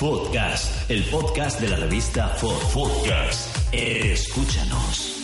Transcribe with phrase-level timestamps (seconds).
[0.00, 3.56] Podcast, el podcast de la revista Ford Podcast.
[3.72, 5.16] Escúchanos.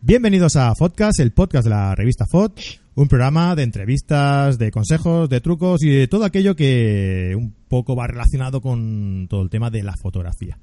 [0.00, 2.52] Bienvenidos a Podcast, el podcast de la revista FOD,
[2.94, 7.94] un programa de entrevistas, de consejos, de trucos y de todo aquello que un poco
[7.94, 10.58] va relacionado con todo el tema de la fotografía.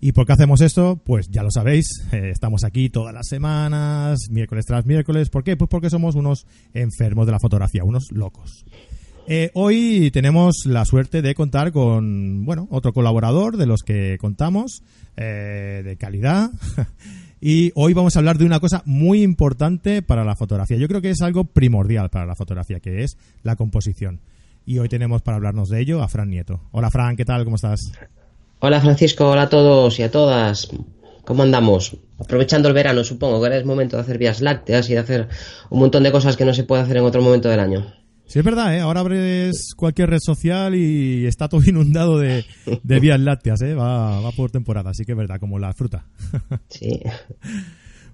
[0.00, 0.98] ¿Y por qué hacemos esto?
[1.04, 5.28] Pues ya lo sabéis, eh, estamos aquí todas las semanas, miércoles tras miércoles.
[5.28, 5.58] ¿Por qué?
[5.58, 8.64] Pues porque somos unos enfermos de la fotografía, unos locos.
[9.28, 14.84] Eh, hoy tenemos la suerte de contar con, bueno, otro colaborador de los que contamos,
[15.16, 16.50] eh, de calidad.
[17.40, 20.76] y hoy vamos a hablar de una cosa muy importante para la fotografía.
[20.76, 24.20] Yo creo que es algo primordial para la fotografía, que es la composición.
[24.64, 26.60] Y hoy tenemos para hablarnos de ello a Fran Nieto.
[26.70, 27.42] Hola Fran, ¿qué tal?
[27.42, 27.80] ¿Cómo estás?
[28.60, 30.68] Hola Francisco, hola a todos y a todas.
[31.24, 31.96] ¿Cómo andamos?
[32.20, 35.28] Aprovechando el verano, supongo que ahora es momento de hacer vías lácteas y de hacer
[35.68, 38.05] un montón de cosas que no se puede hacer en otro momento del año.
[38.26, 38.80] Sí, es verdad, ¿eh?
[38.80, 42.44] Ahora abres cualquier red social y está todo inundado de,
[42.82, 43.74] de vías lácteas, ¿eh?
[43.74, 46.06] Va, va por temporada, así que es verdad, como la fruta.
[46.68, 47.00] Sí.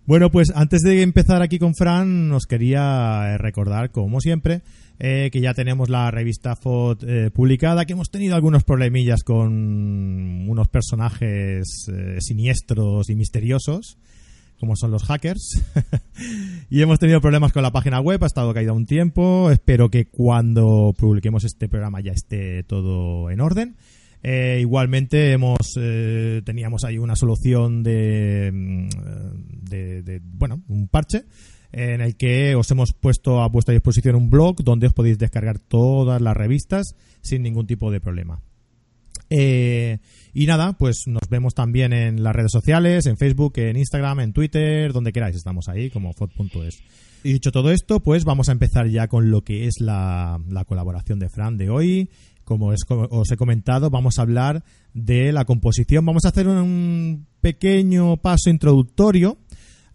[0.05, 4.63] Bueno, pues antes de empezar aquí con Fran, nos quería eh, recordar, como siempre,
[4.99, 10.49] eh, que ya tenemos la revista FOD eh, publicada, que hemos tenido algunos problemillas con
[10.49, 13.99] unos personajes eh, siniestros y misteriosos,
[14.63, 15.61] como son los hackers.
[16.71, 19.51] y hemos tenido problemas con la página web, ha estado caída un tiempo.
[19.51, 23.77] Espero que cuando publiquemos este programa ya esté todo en orden.
[24.23, 28.89] Eh, igualmente hemos eh, teníamos ahí una solución de, mm,
[29.69, 31.25] de, de, bueno un parche
[31.73, 35.59] en el que os hemos puesto a vuestra disposición un blog donde os podéis descargar
[35.59, 38.41] todas las revistas sin ningún tipo de problema.
[39.35, 39.99] Eh,
[40.35, 44.33] y nada, pues nos vemos también en las redes sociales, en Facebook, en Instagram, en
[44.33, 46.83] Twitter, donde queráis, estamos ahí como fod.es.
[47.25, 50.65] Y dicho todo esto, pues vamos a empezar ya con lo que es la, la
[50.65, 52.11] colaboración de Fran de hoy.
[52.45, 56.05] Como os he comentado, vamos a hablar de la composición.
[56.05, 59.39] Vamos a hacer un pequeño paso introductorio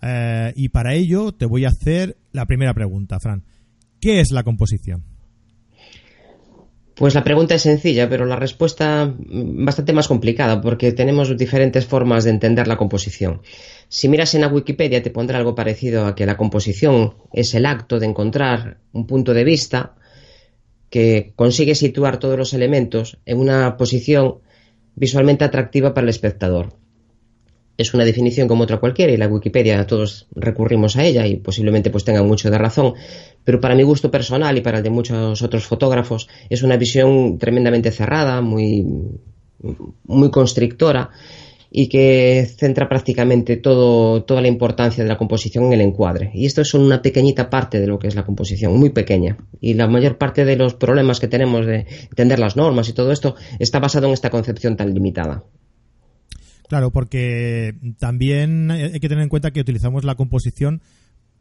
[0.01, 3.43] eh, y para ello te voy a hacer la primera pregunta, Fran.
[3.99, 5.16] ¿Qué es la composición?
[6.97, 11.85] Pues la pregunta es sencilla, pero la respuesta mm, bastante más complicada, porque tenemos diferentes
[11.85, 13.41] formas de entender la composición.
[13.87, 17.67] Si miras en la Wikipedia te pondrá algo parecido a que la composición es el
[17.67, 19.95] acto de encontrar un punto de vista
[20.89, 24.39] que consigue situar todos los elementos en una posición
[24.95, 26.73] visualmente atractiva para el espectador.
[27.77, 31.89] Es una definición como otra cualquiera y la Wikipedia todos recurrimos a ella y posiblemente
[31.89, 32.95] pues tengan mucho de razón,
[33.43, 37.38] pero para mi gusto personal y para el de muchos otros fotógrafos es una visión
[37.38, 38.83] tremendamente cerrada, muy
[40.05, 41.11] muy constrictora
[41.69, 46.31] y que centra prácticamente todo, toda la importancia de la composición en el encuadre.
[46.33, 49.38] Y esto es una pequeñita parte de lo que es la composición, muy pequeña.
[49.59, 53.11] Y la mayor parte de los problemas que tenemos de entender las normas y todo
[53.11, 55.44] esto está basado en esta concepción tan limitada.
[56.67, 60.81] Claro, porque también hay que tener en cuenta que utilizamos la composición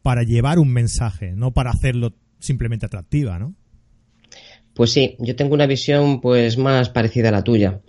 [0.03, 3.55] para llevar un mensaje, no para hacerlo simplemente atractiva, ¿no?
[4.75, 7.81] Pues sí, yo tengo una visión pues más parecida a la tuya.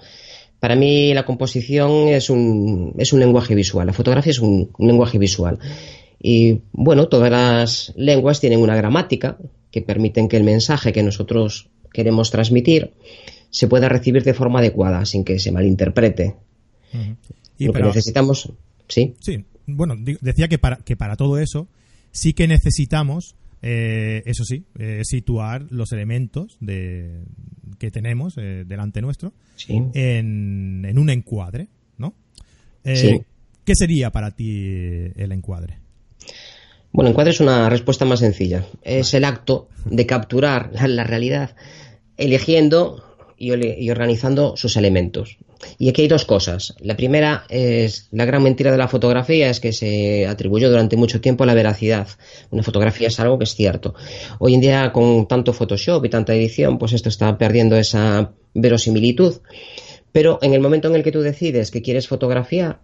[0.60, 4.88] Para mí la composición es un, es un lenguaje visual, la fotografía es un, un
[4.88, 5.60] lenguaje visual.
[6.20, 9.38] Y bueno, todas las lenguas tienen una gramática
[9.70, 12.94] que permiten que el mensaje que nosotros queremos transmitir
[13.50, 16.36] se pueda recibir de forma adecuada, sin que se malinterprete.
[17.58, 18.52] Y Lo que pero- necesitamos,
[18.88, 21.68] sí, Sí, bueno, decía que para, que para todo eso
[22.12, 27.24] sí que necesitamos, eh, eso sí, eh, situar los elementos de,
[27.80, 29.74] que tenemos eh, delante nuestro sí.
[29.94, 31.68] en, en un encuadre,
[31.98, 32.14] ¿no?
[32.86, 33.20] Sí.
[33.66, 34.48] ¿Qué sería para ti
[35.16, 35.80] el encuadre?
[36.94, 38.66] Bueno, encuadre es una respuesta más sencilla.
[38.82, 41.56] Es el acto de capturar la, la realidad
[42.16, 43.04] eligiendo
[43.38, 45.38] y organizando sus elementos.
[45.78, 46.76] Y aquí hay dos cosas.
[46.80, 51.22] La primera es la gran mentira de la fotografía, es que se atribuyó durante mucho
[51.22, 52.08] tiempo la veracidad.
[52.52, 53.96] Una fotografía es algo que es cierto.
[54.40, 59.36] Hoy en día, con tanto Photoshop y tanta edición, pues esto está perdiendo esa verosimilitud.
[60.12, 62.80] Pero en el momento en el que tú decides que quieres fotografiar,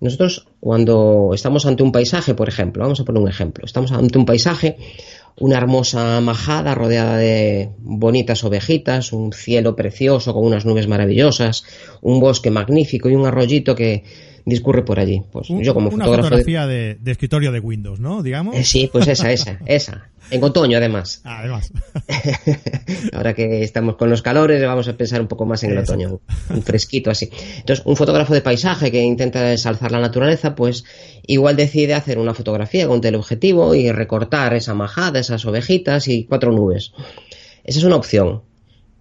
[0.00, 4.18] nosotros cuando estamos ante un paisaje, por ejemplo, vamos a poner un ejemplo, estamos ante
[4.18, 4.76] un paisaje
[5.38, 11.64] una hermosa majada rodeada de bonitas ovejitas, un cielo precioso con unas nubes maravillosas,
[12.00, 14.04] un bosque magnífico y un arroyito que
[14.44, 15.22] discurre por allí.
[15.30, 16.98] Pues yo como una fotógrafo fotografía de...
[17.06, 18.22] escritorio de Windows, ¿no?
[18.22, 18.56] Digamos.
[18.56, 20.08] Eh, sí, pues esa, esa, esa.
[20.30, 21.20] En otoño, además.
[21.32, 21.72] Ah, además.
[23.12, 26.20] Ahora que estamos con los calores, vamos a pensar un poco más en el otoño,
[26.50, 27.30] un fresquito así.
[27.58, 30.84] Entonces, un fotógrafo de paisaje que intenta ensalzar la naturaleza, pues
[31.26, 36.52] igual decide hacer una fotografía con teleobjetivo y recortar esa majada, esas ovejitas y cuatro
[36.52, 36.92] nubes.
[37.64, 38.42] Esa es una opción.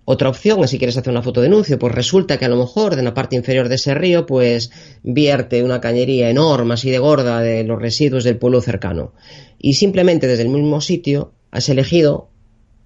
[0.03, 3.03] Otra opción es si quieres hacer una fotodenuncio, pues resulta que a lo mejor de
[3.03, 4.71] la parte inferior de ese río, pues
[5.03, 9.13] vierte una cañería enorme, así de gorda, de los residuos del pueblo cercano.
[9.59, 12.29] Y simplemente desde el mismo sitio has elegido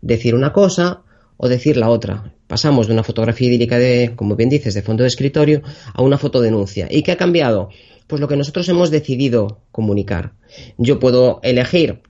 [0.01, 1.03] decir una cosa
[1.37, 2.33] o decir la otra.
[2.47, 5.61] Pasamos de una fotografía idílica de, como bien dices, de fondo de escritorio
[5.93, 6.87] a una fotodenuncia.
[6.91, 7.69] ¿Y qué ha cambiado?
[8.07, 10.33] Pues lo que nosotros hemos decidido comunicar.
[10.77, 12.01] Yo puedo elegir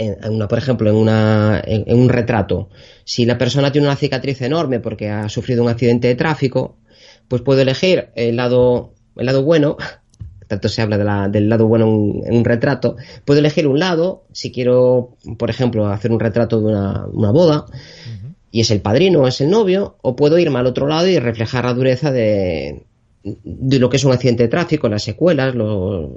[0.00, 2.70] en una, por ejemplo, en, una, en, un retrato,
[3.04, 6.78] si la persona tiene una cicatriz enorme porque ha sufrido un accidente de tráfico,
[7.28, 9.76] pues puedo elegir el lado, el lado bueno,
[10.48, 11.84] tanto se habla de la, del lado bueno
[12.24, 16.66] en, un retrato, puedo elegir un lado, si quiero, por ejemplo, hacer un retrato de
[16.66, 17.66] una, una boda,
[18.50, 21.18] y es el padrino o es el novio, o puedo irme al otro lado y
[21.18, 22.86] reflejar la dureza de,
[23.22, 26.14] de lo que es un accidente de tráfico, las secuelas, lo,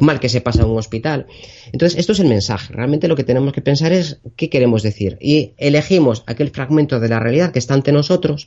[0.00, 1.26] mal que se pasa en un hospital.
[1.72, 2.72] Entonces, esto es el mensaje.
[2.72, 5.16] Realmente lo que tenemos que pensar es qué queremos decir.
[5.20, 8.46] Y elegimos aquel fragmento de la realidad que está ante nosotros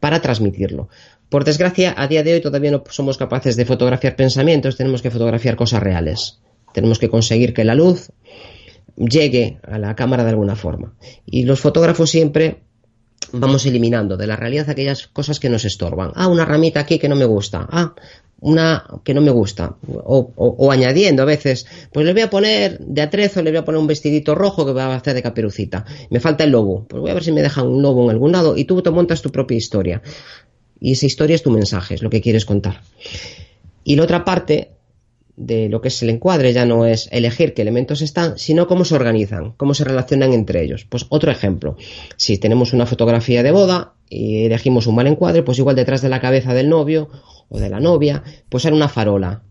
[0.00, 0.88] para transmitirlo.
[1.30, 5.10] Por desgracia, a día de hoy todavía no somos capaces de fotografiar pensamientos, tenemos que
[5.10, 6.40] fotografiar cosas reales.
[6.74, 8.10] Tenemos que conseguir que la luz
[8.96, 10.94] llegue a la cámara de alguna forma.
[11.24, 12.58] Y los fotógrafos siempre
[13.32, 16.12] vamos eliminando de la realidad aquellas cosas que nos estorban.
[16.14, 17.66] Ah, una ramita aquí que no me gusta.
[17.70, 17.94] Ah,
[18.40, 19.76] una que no me gusta.
[19.86, 23.80] O, añadiendo a veces, pues le voy a poner de atrezo, le voy a poner
[23.80, 25.84] un vestidito rojo que va a hacer de caperucita.
[26.10, 26.84] Me falta el lobo.
[26.86, 28.90] Pues voy a ver si me dejan un lobo en algún lado y tú te
[28.90, 30.02] montas tu propia historia.
[30.80, 32.82] Y esa historia es tu mensaje, es lo que quieres contar.
[33.84, 34.73] Y la otra parte
[35.36, 38.84] de lo que es el encuadre ya no es elegir qué elementos están, sino cómo
[38.84, 40.86] se organizan, cómo se relacionan entre ellos.
[40.88, 41.76] Pues otro ejemplo,
[42.16, 46.08] si tenemos una fotografía de boda y elegimos un mal encuadre, pues igual detrás de
[46.08, 47.08] la cabeza del novio
[47.48, 49.42] o de la novia, pues hay una farola.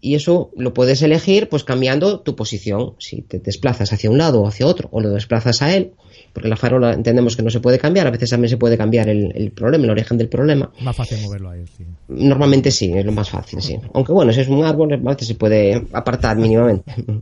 [0.00, 4.42] Y eso lo puedes elegir pues cambiando tu posición, si te desplazas hacia un lado
[4.42, 5.92] o hacia otro, o lo desplazas a él,
[6.32, 9.08] porque la farola entendemos que no se puede cambiar, a veces también se puede cambiar
[9.08, 10.70] el, problema, el origen del problema.
[10.80, 11.84] Más fácil moverlo ahí, sí.
[12.08, 13.76] Normalmente sí, es lo más fácil, sí.
[13.92, 16.92] Aunque bueno, si es un árbol, a veces se puede apartar mínimamente.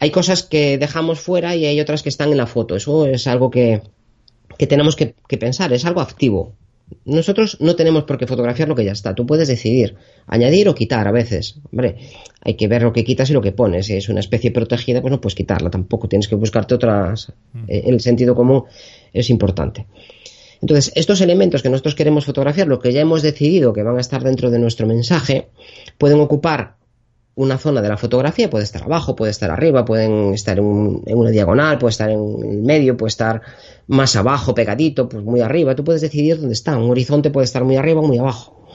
[0.00, 2.76] hay cosas que dejamos fuera y hay otras que están en la foto.
[2.76, 3.80] Eso es algo que,
[4.68, 6.52] tenemos que pensar, es algo activo.
[7.04, 9.14] Nosotros no tenemos por qué fotografiar lo que ya está.
[9.14, 9.96] Tú puedes decidir
[10.26, 11.60] añadir o quitar a veces.
[11.70, 11.96] Hombre,
[12.40, 13.86] hay que ver lo que quitas y lo que pones.
[13.86, 16.08] Si es una especie protegida, pues no puedes quitarla tampoco.
[16.08, 17.32] Tienes que buscarte otras.
[17.52, 17.64] Mm.
[17.68, 18.64] Eh, el sentido común
[19.12, 19.86] es importante.
[20.60, 24.00] Entonces, estos elementos que nosotros queremos fotografiar, lo que ya hemos decidido que van a
[24.00, 25.48] estar dentro de nuestro mensaje,
[25.98, 26.76] pueden ocupar
[27.36, 31.30] una zona de la fotografía, puede estar abajo, puede estar arriba, pueden estar en, una
[31.30, 33.42] diagonal, puede estar en el medio, puede estar
[33.88, 35.74] más abajo, pegadito, pues muy arriba.
[35.74, 36.76] Tú puedes decidir dónde está.
[36.76, 38.66] Un horizonte puede estar muy arriba o muy abajo.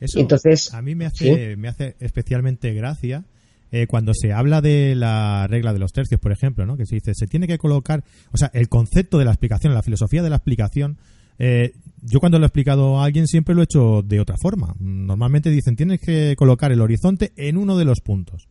[0.00, 3.24] Eso Entonces, a mí me hace, me hace especialmente gracia
[3.72, 6.76] eh, cuando se habla de la regla de los tercios, por ejemplo, ¿no?
[6.76, 9.82] que se dice, se tiene que colocar, o sea, el concepto de la explicación, la
[9.82, 10.98] filosofía de la explicación,
[11.40, 14.74] eh, yo cuando lo he explicado a alguien siempre lo he hecho de otra forma.
[14.78, 18.46] Normalmente dicen, tienes que colocar el horizonte en uno de los puntos.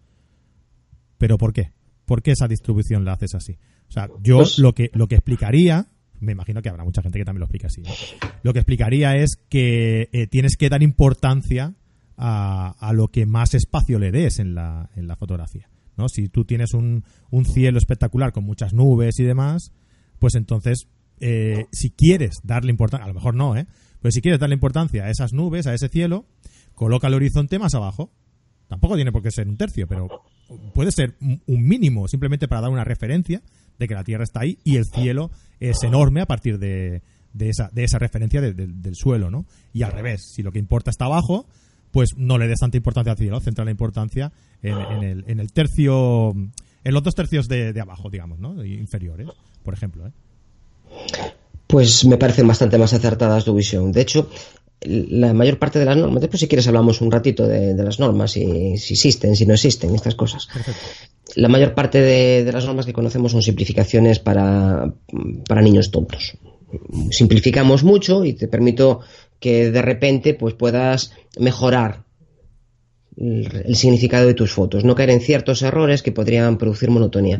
[1.19, 1.71] ¿Pero por qué?
[2.05, 3.57] ¿Por qué esa distribución la haces así?
[3.87, 5.87] O sea, yo pues lo que lo que explicaría,
[6.19, 7.83] me imagino que habrá mucha gente que también lo explica así.
[8.41, 11.75] Lo que explicaría es que eh, tienes que dar importancia
[12.17, 15.69] a, a, lo que más espacio le des en la, en la fotografía.
[15.95, 16.09] ¿no?
[16.09, 19.73] Si tú tienes un, un cielo espectacular con muchas nubes y demás,
[20.17, 20.87] pues entonces
[21.19, 23.67] eh, si quieres darle importancia, a lo mejor no, ¿eh?
[24.01, 26.25] Pero si quieres darle importancia a esas nubes, a ese cielo,
[26.73, 28.11] coloca el horizonte más abajo.
[28.67, 30.07] Tampoco tiene por qué ser un tercio, pero
[30.73, 33.41] puede ser un mínimo, simplemente para dar una referencia
[33.77, 37.01] de que la Tierra está ahí y el cielo es enorme a partir de,
[37.39, 39.45] esa, de esa referencia del suelo, ¿no?
[39.73, 41.47] Y al revés, si lo que importa está abajo,
[41.91, 45.51] pues no le des tanta importancia al cielo, centra la importancia en, el, en el
[45.51, 48.63] tercio, en los dos tercios de, de abajo, digamos, ¿no?
[48.63, 49.27] Inferiores,
[49.63, 50.11] por ejemplo, ¿eh?
[51.67, 53.91] Pues me parecen bastante más acertadas tu visión.
[53.91, 54.29] De hecho,
[54.81, 58.31] la mayor parte de las normas, después si quieres hablamos un ratito de, las normas,
[58.31, 60.47] si, si, existen, si no existen, estas cosas.
[61.35, 64.93] La mayor parte de, las normas que conocemos son simplificaciones para,
[65.47, 66.37] para niños tontos.
[67.11, 69.01] Simplificamos mucho y te permito
[69.39, 72.03] que de repente pues puedas mejorar
[73.17, 77.39] el significado de tus fotos, no caer en ciertos errores que podrían producir monotonía.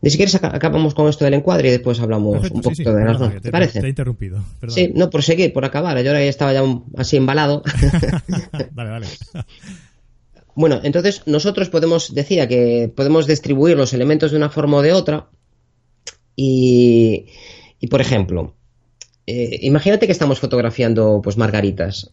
[0.00, 3.50] Ni siquiera acabamos con esto del encuadre y después hablamos un poquito de las ¿Te,
[3.50, 3.80] parece?
[3.80, 4.42] Te he interrumpido.
[4.68, 6.00] Sí, no, por seguir, por acabar.
[6.02, 6.62] Yo ahora ya estaba ya
[6.96, 7.62] así embalado.
[8.72, 9.06] vale, vale.
[10.54, 14.92] bueno, entonces nosotros podemos, decía que podemos distribuir los elementos de una forma o de
[14.92, 15.28] otra.
[16.36, 17.26] Y,
[17.80, 18.54] y por ejemplo,
[19.26, 22.12] eh, imagínate que estamos fotografiando pues margaritas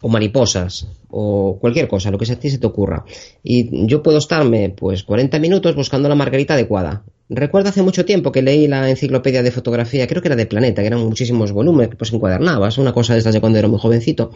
[0.00, 3.04] o mariposas o cualquier cosa, lo que a ti se te ocurra.
[3.42, 7.04] Y yo puedo estarme pues 40 minutos buscando la margarita adecuada.
[7.30, 10.80] Recuerdo hace mucho tiempo que leí la enciclopedia de fotografía, creo que era de Planeta,
[10.80, 14.30] que eran muchísimos volúmenes, pues encuadernabas, una cosa de estas de cuando era muy jovencito.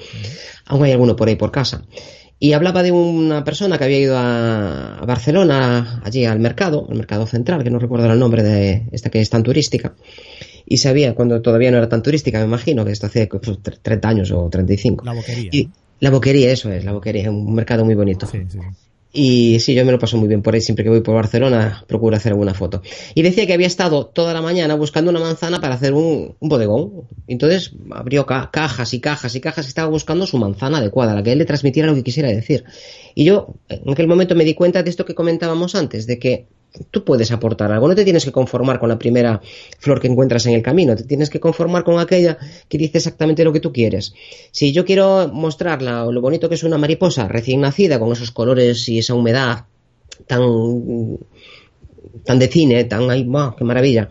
[0.66, 1.84] Aún hay alguno por ahí por casa.
[2.38, 7.26] Y hablaba de una persona que había ido a, Barcelona, allí al mercado, al mercado
[7.26, 9.94] central, que no recuerdo el nombre de esta que es tan turística
[10.66, 13.98] y sabía, cuando todavía no era tan turística, me imagino, que esto hace 30 pues,
[14.04, 15.04] años o 35.
[15.04, 15.50] La boquería.
[15.52, 15.68] Y,
[16.00, 18.26] la boquería, eso es, la boquería, un mercado muy bonito.
[18.26, 18.58] Sí, sí.
[19.14, 20.62] Y sí, yo me lo paso muy bien por ahí.
[20.62, 22.82] Siempre que voy por Barcelona, procuro hacer alguna foto.
[23.14, 27.06] Y decía que había estado toda la mañana buscando una manzana para hacer un, bodegón.
[27.26, 31.32] Entonces abrió cajas y cajas y cajas y estaba buscando su manzana adecuada, la que
[31.32, 32.64] él le transmitiera lo que quisiera decir.
[33.14, 36.46] Y yo, en aquel momento, me di cuenta de esto que comentábamos antes, de que
[36.90, 37.88] tú puedes aportar algo.
[37.88, 39.40] No te tienes que conformar con la primera
[39.78, 42.38] flor que encuentras en el camino, te tienes que conformar con aquella
[42.68, 44.14] que dice exactamente lo que tú quieres.
[44.50, 48.88] Si yo quiero mostrar lo bonito que es una mariposa recién nacida, con esos colores
[48.88, 49.66] y esa humedad
[50.26, 51.18] tan,
[52.24, 54.08] tan de cine, tan, ay, qué maravilla.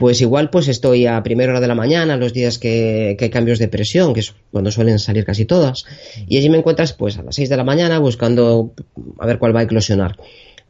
[0.00, 3.58] Pues igual pues estoy a primera hora de la mañana, los días que, hay cambios
[3.58, 5.84] de presión, que es cuando suelen salir casi todas,
[6.26, 8.72] y allí me encuentras pues a las 6 de la mañana buscando
[9.18, 10.16] a ver cuál va a eclosionar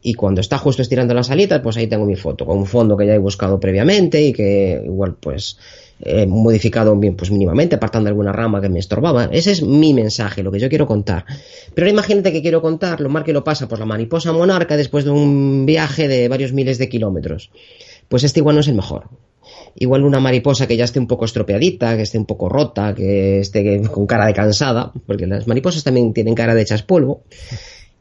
[0.02, 2.96] y cuando está justo estirando las alitas, pues ahí tengo mi foto, con un fondo
[2.96, 5.58] que ya he buscado previamente y que igual pues
[6.00, 9.28] he modificado bien pues mínimamente, apartando alguna rama que me estorbaba.
[9.30, 11.24] Ese es mi mensaje, lo que yo quiero contar.
[11.72, 15.04] Pero imagínate que quiero contar lo mal que lo pasa por la mariposa monarca después
[15.04, 17.50] de un viaje de varios miles de kilómetros.
[18.10, 19.08] Pues este igual no es el mejor.
[19.76, 23.38] Igual una mariposa que ya esté un poco estropeadita, que esté un poco rota, que
[23.38, 27.22] esté con cara de cansada, porque las mariposas también tienen cara de hechas polvo.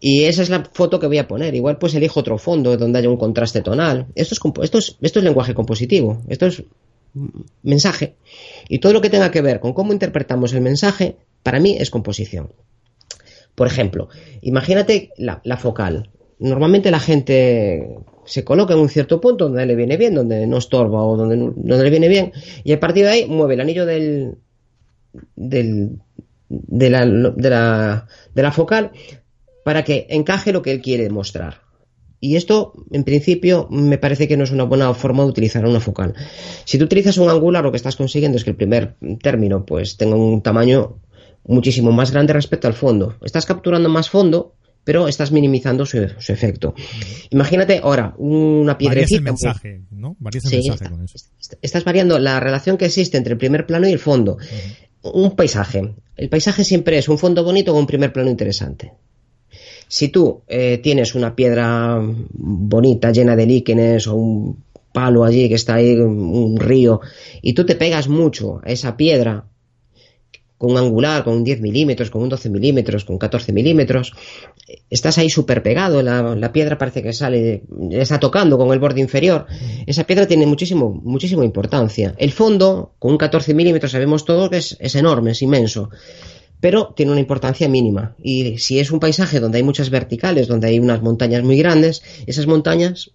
[0.01, 1.53] Y esa es la foto que voy a poner.
[1.53, 4.07] Igual pues elijo otro fondo donde haya un contraste tonal.
[4.15, 6.23] Esto es, esto es, esto es lenguaje compositivo.
[6.27, 6.63] Esto es
[7.63, 8.15] mensaje.
[8.67, 11.91] Y todo lo que tenga que ver con cómo interpretamos el mensaje, para mí es
[11.91, 12.49] composición.
[13.55, 14.09] Por ejemplo,
[14.41, 16.09] imagínate la, focal.
[16.39, 17.97] Normalmente la gente
[18.29, 21.35] se coloca en un cierto punto donde le viene bien, donde no estorba o donde,
[21.35, 22.31] donde le viene bien,
[22.63, 24.35] y a partir de ahí mueve el anillo del,
[25.35, 25.97] del,
[26.47, 28.91] de, la, de, la, de la focal
[29.65, 31.61] para que encaje lo que él quiere mostrar.
[32.19, 35.79] Y esto, en principio, me parece que no es una buena forma de utilizar una
[35.79, 36.13] focal.
[36.65, 39.97] Si tú utilizas un angular, lo que estás consiguiendo es que el primer término pues
[39.97, 40.99] tenga un tamaño
[41.45, 43.15] muchísimo más grande respecto al fondo.
[43.23, 44.53] Estás capturando más fondo,
[44.89, 46.73] pero estás minimizando su, efecto.
[47.29, 49.21] Imagínate ahora una piedrecita.
[49.21, 50.17] mensaje, ¿no?
[50.19, 51.19] mensaje con eso.
[51.61, 54.39] Estás variando la relación que existe entre el primer plano y el fondo.
[55.03, 55.93] Un paisaje.
[56.17, 58.93] El paisaje siempre es un fondo bonito con un primer plano interesante.
[59.87, 65.53] Si tú eh, tienes una piedra bonita, llena de líquenes, o un palo allí que
[65.53, 66.99] está ahí, un río,
[67.43, 69.45] y tú te pegas mucho a esa piedra,
[70.59, 74.13] con un angular, con un 10 milímetros, con un 12 milímetros, con 14 milímetros,
[74.91, 79.47] estás ahí súper pegado, la, piedra parece que sale, está tocando con el borde inferior,
[79.87, 82.13] esa piedra tiene muchísimo, muchísima importancia.
[82.17, 85.89] El fondo, con un 14 milímetros, sabemos todos que es enorme, es inmenso
[86.61, 88.15] pero tiene una importancia mínima.
[88.21, 92.03] Y si es un paisaje donde hay muchas verticales, donde hay unas montañas muy grandes,
[92.27, 93.11] esas montañas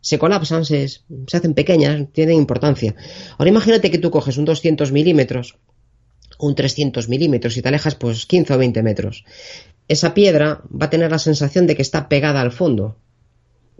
[0.00, 0.86] se colapsan, se,
[1.32, 2.94] hacen pequeñas, tienen importancia.
[3.36, 5.56] Ahora imagínate que tú coges un 200 milímetros,
[6.38, 9.24] un 300 milímetros y te alejas pues 15 o 20 metros.
[9.88, 12.96] Esa piedra va a tener la sensación de que está pegada al fondo.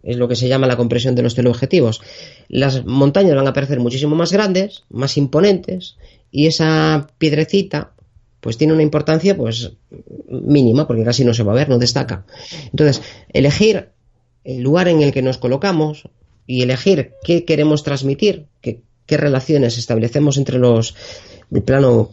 [0.02, 2.00] Es lo que se llama la compresión de los teleobjetivos.
[2.48, 5.96] Las montañas van a parecer muchísimo más grandes, más imponentes,
[6.30, 7.92] y esa piedrecita
[8.40, 9.72] pues tiene una importancia pues
[10.28, 12.24] mínima porque casi no se va a ver, no destaca.
[12.66, 13.90] Entonces, elegir
[14.44, 16.08] el lugar en el que nos colocamos
[16.46, 20.94] y elegir qué queremos transmitir, qué, relaciones establecemos entre los
[21.50, 22.10] el plano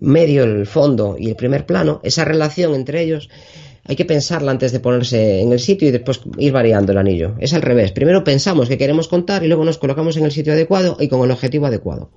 [0.00, 3.28] medio, el fondo y el primer plano, esa relación entre ellos
[3.86, 7.34] hay que pensarla antes de ponerse en el sitio y después ir variando el anillo.
[7.38, 7.92] Es al revés.
[7.92, 11.22] Primero pensamos que queremos contar y luego nos colocamos en el sitio adecuado y con
[11.22, 12.10] el objetivo adecuado.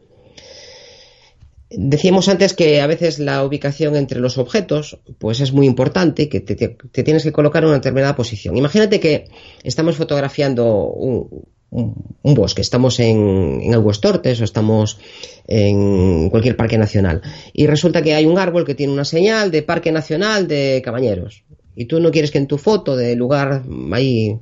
[1.70, 6.40] Decíamos antes que a veces la ubicación entre los objetos pues es muy importante, que
[6.40, 8.56] te, tienes que colocar en una determinada posición.
[8.56, 9.26] Imagínate que
[9.64, 15.00] estamos fotografiando un, bosque, estamos en, en Aguas o estamos
[15.48, 17.22] en cualquier parque nacional.
[17.54, 21.44] Y resulta que hay un árbol que tiene una señal de Parque Nacional de Cabañeros.
[21.76, 24.40] Y tú no quieres que en tu foto de lugar ahí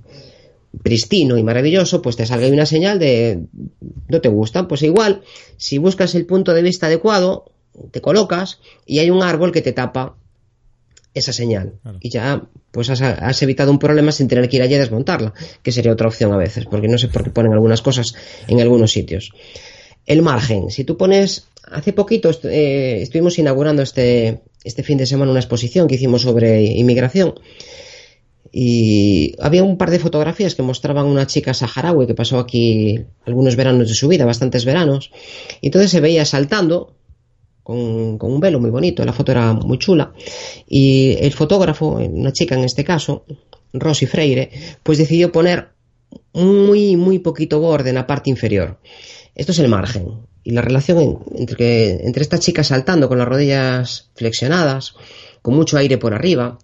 [0.83, 3.41] pristino y maravilloso, pues te salga una señal de
[4.07, 4.67] no te gusta.
[4.67, 5.21] Pues igual,
[5.57, 7.51] si buscas el punto de vista adecuado,
[7.91, 10.15] te colocas y hay un árbol que te tapa
[11.15, 11.73] esa señal.
[12.01, 15.71] Y ya pues has, evitado un problema sin tener que ir allí a desmontarla, que
[15.71, 18.13] sería otra opción a veces, porque no sé por qué ponen algunas cosas
[18.47, 19.31] en algunos sitios.
[20.05, 20.69] El margen.
[20.69, 21.47] Si tú pones.
[21.71, 26.61] Hace poquito eh, estuvimos inaugurando este, este fin de semana una exposición que hicimos sobre
[26.61, 27.33] inmigración.
[28.51, 33.55] Y había un par de fotografías que mostraban una chica saharaui que pasó aquí algunos
[33.55, 35.11] veranos de su vida, bastantes veranos.
[35.59, 36.93] Y entonces se veía saltando
[37.65, 40.13] con, un velo muy bonito, la foto era muy chula.
[40.67, 43.25] Y el fotógrafo, una chica en este caso,
[43.73, 44.51] Rosy Freire,
[44.83, 45.69] pues decidió poner
[46.33, 48.79] muy, muy poquito borde en la parte inferior.
[49.33, 50.27] Esto es el margen.
[50.43, 54.93] Y la relación entre, entre esta chica saltando con las rodillas flexionadas,
[55.41, 56.59] con mucho aire por arriba,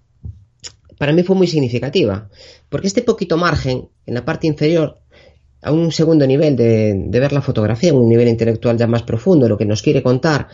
[1.00, 2.30] para mí fue muy significativa.
[2.70, 5.00] Porque este poquito margen en la parte inferior,
[5.64, 9.50] a un segundo nivel de, de ver la fotografía, un nivel intelectual ya más profundo,
[9.50, 10.48] lo que nos quiere contar,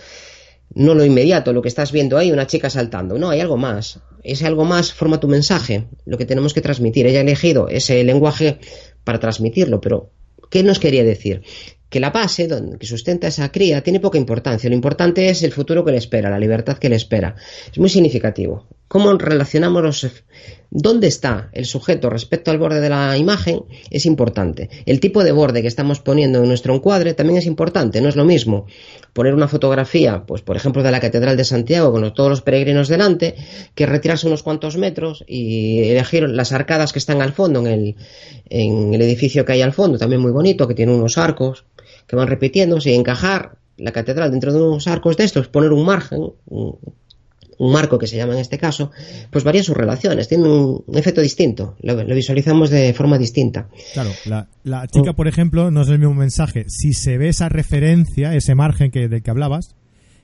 [0.73, 3.17] no lo inmediato, lo que estás viendo ahí, una chica saltando.
[3.17, 3.99] No, hay algo más.
[4.23, 7.07] Ese algo más forma tu mensaje, lo que tenemos que transmitir.
[7.07, 8.59] Ella ha elegido ese lenguaje
[9.03, 10.11] para transmitirlo, pero
[10.49, 11.43] ¿qué nos quería decir?
[11.89, 14.69] que la base que sustenta esa cría tiene poca importancia.
[14.69, 17.35] Lo importante es el futuro que le espera, la libertad que le espera.
[17.71, 18.67] Es muy significativo.
[18.87, 20.07] ¿Cómo relacionamos los...
[20.69, 23.61] ¿Dónde está el sujeto respecto al borde de la imagen?
[23.89, 24.69] Es importante.
[24.85, 28.01] El tipo de borde que estamos poniendo en nuestro encuadre también es importante.
[28.01, 28.65] No es lo mismo
[29.13, 32.87] poner una fotografía, pues por ejemplo, de la Catedral de Santiago con todos los peregrinos
[32.87, 33.35] delante,
[33.75, 37.95] que retirarse unos cuantos metros y elegir las arcadas que están al fondo en el,
[38.49, 41.65] en el edificio que hay al fondo, también muy bonito, que tiene unos arcos
[42.07, 45.85] que van repitiéndose y encajar la catedral dentro de unos arcos de estos, poner un
[45.85, 46.33] margen,
[47.57, 48.91] un, marco que se llama en este caso,
[49.31, 53.67] pues varía sus relaciones, tiene un, efecto distinto, lo, visualizamos de forma distinta.
[53.93, 54.11] Claro,
[54.63, 58.55] la, chica, por ejemplo, no es el mismo mensaje si se ve esa referencia, ese
[58.55, 59.75] margen que, del que hablabas,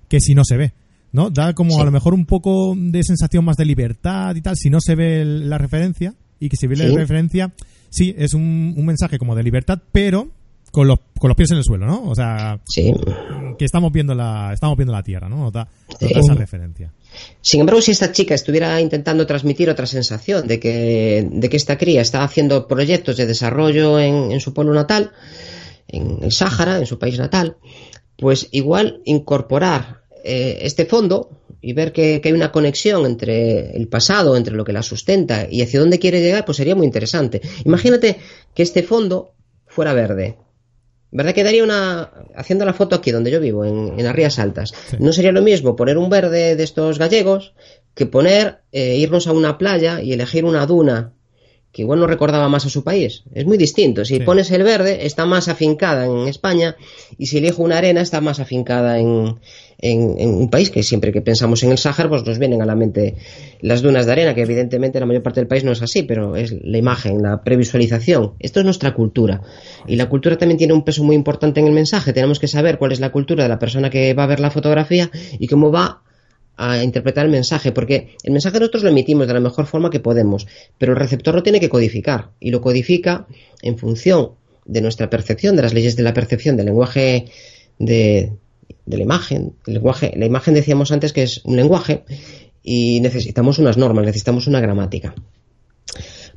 [0.08, 0.74] que si no se ve.
[1.12, 1.30] ¿no?
[1.30, 4.70] Da como a lo mejor un poco de sensación más de libertad y tal, si
[4.70, 7.54] no se ve la referencia, y que si ve la referencia,
[7.90, 10.32] sí, es un, un mensaje como de libertad, pero
[10.74, 12.04] con los, con los pies en el suelo, ¿no?
[12.04, 15.52] O sea, que estamos viendo la, estamos viendo la Tierra, ¿no?
[15.52, 15.68] Da,
[16.00, 16.92] esa referencia.
[17.42, 21.78] Sin embargo, si esta chica estuviera intentando transmitir otra sensación de que, de que esta
[21.78, 25.12] cría está haciendo proyectos de desarrollo en, su pueblo natal,
[25.88, 27.58] en el Sáhara, en su país natal,
[28.18, 31.30] pues igual incorporar eh, este fondo
[31.62, 35.62] y ver que, hay una conexión entre el pasado, entre lo que la sustenta y
[35.62, 37.42] hacia dónde quiere llegar, pues sería muy interesante.
[37.66, 38.18] Imagínate
[38.54, 39.34] que este fondo
[39.66, 40.38] fuera verde
[41.14, 42.10] ¿Verdad que daría una.
[42.36, 45.44] Haciendo la foto aquí donde yo vivo, en, en las Rías Altas, no sería lo
[45.44, 47.54] mismo poner un verde de estos gallegos
[47.94, 51.14] que poner, eh, irnos a una playa y elegir una duna
[51.74, 53.24] que igual no recordaba más a su país.
[53.34, 54.06] Es muy distinto.
[54.06, 56.78] Si pones el verde, está más afincada en España,
[57.18, 59.40] y si elijo una arena, está más afincada en,
[59.80, 62.76] en, un país que siempre que pensamos en el Sáhara, pues nos vienen a la
[62.76, 63.16] mente
[63.60, 66.36] las dunas de arena, que evidentemente la mayor parte del país no es así, pero
[66.36, 68.34] es la imagen, la previsualización.
[68.38, 69.42] Esto es nuestra cultura.
[69.88, 72.14] Y la cultura también tiene un peso muy importante en el mensaje.
[72.14, 74.52] Tenemos que saber cuál es la cultura de la persona que va a ver la
[74.52, 75.10] fotografía
[75.40, 76.04] y cómo va
[76.58, 80.00] a interpretar el mensaje, porque el mensaje nosotros lo emitimos de la mejor forma que
[80.00, 83.28] podemos, pero el receptor lo tiene que codificar y lo codifica
[83.62, 84.32] en función
[84.66, 87.26] de nuestra percepción, de las leyes de la percepción, del lenguaje
[87.80, 88.34] de,
[88.86, 89.54] la imagen.
[89.66, 92.04] El lenguaje, la imagen decíamos antes que es un lenguaje
[92.62, 95.14] y necesitamos unas normas, necesitamos una gramática.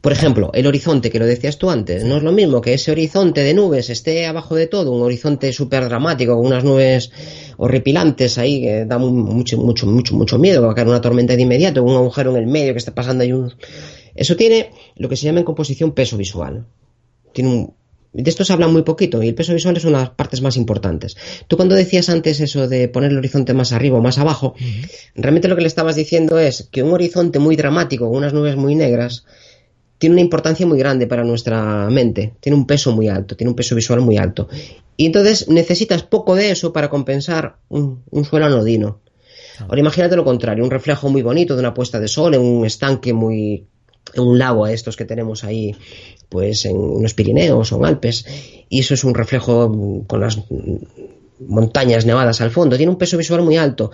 [0.07, 2.93] Por ejemplo, el horizonte, que lo decías tú antes, no es lo mismo que ese
[2.93, 7.11] horizonte de nubes esté abajo de todo, un horizonte súper dramático, unas nubes
[7.57, 11.35] horripilantes ahí que da mucho, mucho, mucho, mucho miedo, que va a caer una tormenta
[11.35, 13.53] de inmediato, un agujero en el medio que está pasando ahí un...
[14.15, 16.67] Eso tiene lo que se llama en composición peso visual.
[17.33, 17.75] Tiene un,
[18.13, 20.41] de esto se habla muy poquito y el peso visual es una de las partes
[20.41, 21.17] más importantes.
[21.49, 24.55] Tú cuando decías antes eso de poner el horizonte más arriba o más abajo,
[25.17, 28.77] realmente lo que le estabas diciendo es que un horizonte muy dramático, unas nubes muy
[28.77, 29.25] negras,
[29.99, 33.57] tiene una importancia muy grande para nuestra mente, tiene un peso muy alto, tiene un
[33.57, 34.49] peso visual muy alto.
[34.97, 39.01] Y entonces necesitas poco de eso para compensar un, suelo anodino.
[39.61, 42.67] Ahora imagínate lo contrario, un reflejo muy bonito de una puesta de sol en un
[42.67, 43.67] estanque muy
[44.15, 45.75] en un lago a estos que tenemos ahí
[46.29, 48.27] pues en los Pirineos o en Alpes.
[48.69, 50.39] Y eso es un reflejo con las
[51.41, 53.91] montañas nevadas al fondo, tiene un peso visual muy alto.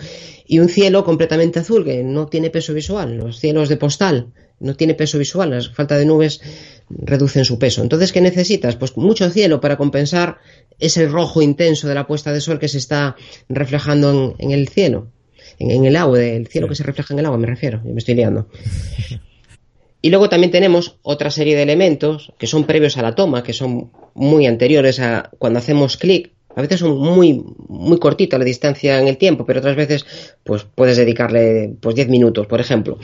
[0.46, 4.74] Y un cielo completamente azul que no tiene peso visual, los cielos de postal no
[4.74, 6.40] tiene peso visual, la falta de nubes
[6.88, 7.82] reducen su peso.
[7.82, 8.76] Entonces, ¿qué necesitas?
[8.76, 10.38] Pues mucho cielo para compensar
[10.78, 13.16] ese rojo intenso de la puesta de sol que se está
[13.48, 15.08] reflejando en, el cielo,
[15.58, 18.14] en, el agua, el cielo que se refleja en el agua, me refiero, me estoy
[18.14, 18.48] liando.
[20.04, 23.52] Y luego también tenemos otra serie de elementos que son previos a la toma, que
[23.52, 26.32] son muy anteriores a cuando hacemos clic.
[26.54, 30.04] A veces son muy, muy cortita la distancia en el tiempo, pero otras veces
[30.44, 32.98] pues puedes dedicarle pues 10 minutos, por ejemplo.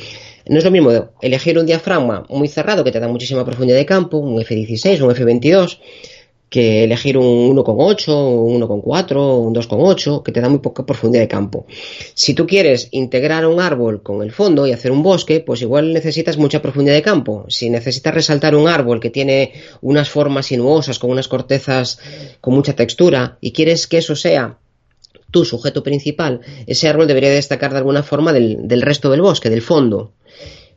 [0.47, 3.87] No es lo mismo elegir un diafragma muy cerrado que te da muchísima profundidad de
[3.87, 5.79] campo, un F16, un F22,
[6.51, 11.29] que elegir un 1,8, un 1,4, un 2,8, que te da muy poca profundidad de
[11.29, 11.67] campo.
[12.15, 15.93] Si tú quieres integrar un árbol con el fondo y hacer un bosque, pues igual
[15.93, 17.45] necesitas mucha profundidad de campo.
[17.49, 21.99] Si necesitas resaltar un árbol que tiene unas formas sinuosas, con unas cortezas
[22.41, 24.59] con mucha textura, y quieres que eso sea
[25.31, 29.51] tu sujeto principal, ese árbol debería destacar de alguna forma del, del resto del bosque,
[29.51, 30.13] del fondo.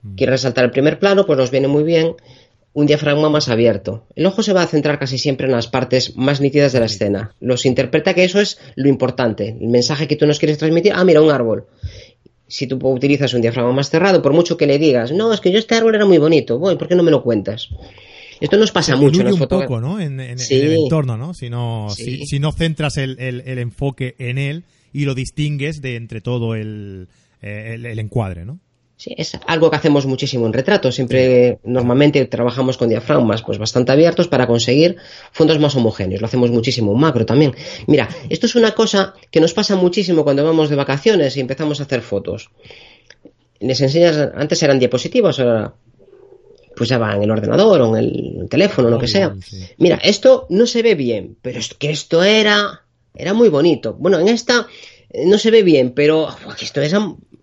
[0.03, 0.15] Mm.
[0.15, 2.15] Quieres resaltar el primer plano, pues nos viene muy bien
[2.73, 4.05] un diafragma más abierto.
[4.15, 6.86] El ojo se va a centrar casi siempre en las partes más nítidas de la
[6.86, 7.36] escena.
[7.39, 10.93] Los interpreta que eso es lo importante, el mensaje que tú nos quieres transmitir.
[10.95, 11.65] Ah, mira, un árbol.
[12.47, 15.51] Si tú utilizas un diafragma más cerrado, por mucho que le digas, no, es que
[15.51, 17.69] yo este árbol era muy bonito, voy, ¿por qué no me lo cuentas?
[18.41, 19.99] Esto nos pasa mucho en las poco, ¿no?
[19.99, 21.34] En, el entorno, ¿no?
[21.34, 26.55] Si no, si, no centras el, enfoque en él y lo distingues de entre todo
[26.55, 27.07] el,
[27.41, 28.60] eh, el encuadre, ¿no?
[29.01, 30.91] Sí, es algo que hacemos muchísimo en retrato.
[30.91, 34.97] Siempre, normalmente trabajamos con diafragmas pues bastante abiertos para conseguir
[35.31, 36.21] fondos más homogéneos.
[36.21, 37.55] Lo hacemos muchísimo en macro también.
[37.87, 41.79] Mira, esto es una cosa que nos pasa muchísimo cuando vamos de vacaciones y empezamos
[41.79, 42.51] a hacer fotos.
[43.59, 45.73] Les enseñas, antes eran diapositivas, ahora
[46.75, 49.35] pues ya va en el ordenador o en el teléfono, lo que sea.
[49.79, 52.83] Mira, esto no se ve bien, pero es que esto era,
[53.15, 53.95] era muy bonito.
[53.97, 54.67] Bueno, en esta
[55.26, 56.28] no se ve bien, pero
[56.62, 56.93] esto es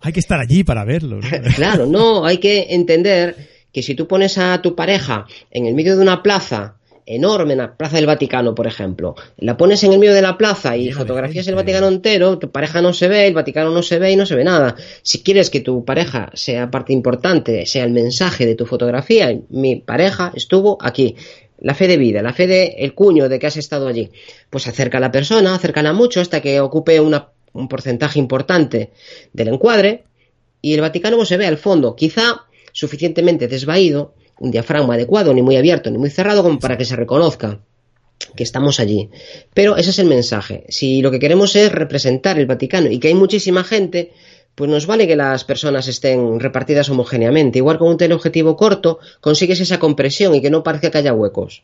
[0.01, 1.21] hay que estar allí para verlo.
[1.57, 3.37] claro, no, hay que entender
[3.73, 7.59] que si tú pones a tu pareja en el medio de una plaza enorme, en
[7.59, 10.93] la Plaza del Vaticano, por ejemplo, la pones en el medio de la plaza y
[10.93, 14.17] fotografías el Vaticano entero, tu pareja no se ve, el Vaticano no se ve y
[14.17, 14.77] no se ve nada.
[15.03, 19.77] Si quieres que tu pareja sea parte importante, sea el mensaje de tu fotografía, mi
[19.77, 21.17] pareja estuvo aquí.
[21.61, 24.11] La fe de vida, la fe de el cuño de que has estado allí.
[24.49, 28.91] Pues acerca a la persona, acércala mucho hasta que ocupe una un porcentaje importante
[29.33, 30.05] del encuadre
[30.61, 35.43] y el Vaticano no se ve al fondo, quizá suficientemente desvaído, un diafragma adecuado, ni
[35.43, 37.61] muy abierto ni muy cerrado como para que se reconozca
[38.37, 39.11] que estamos allí.
[39.55, 40.65] Pero ese es el mensaje.
[40.69, 44.13] Si lo que queremos es representar el Vaticano y que hay muchísima gente,
[44.55, 47.59] pues nos vale que las personas estén repartidas homogéneamente.
[47.59, 51.63] Igual con un teleobjetivo corto consigues esa compresión y que no parezca que haya huecos.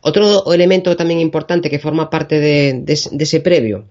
[0.00, 3.86] Otro elemento también importante que forma parte de ese previo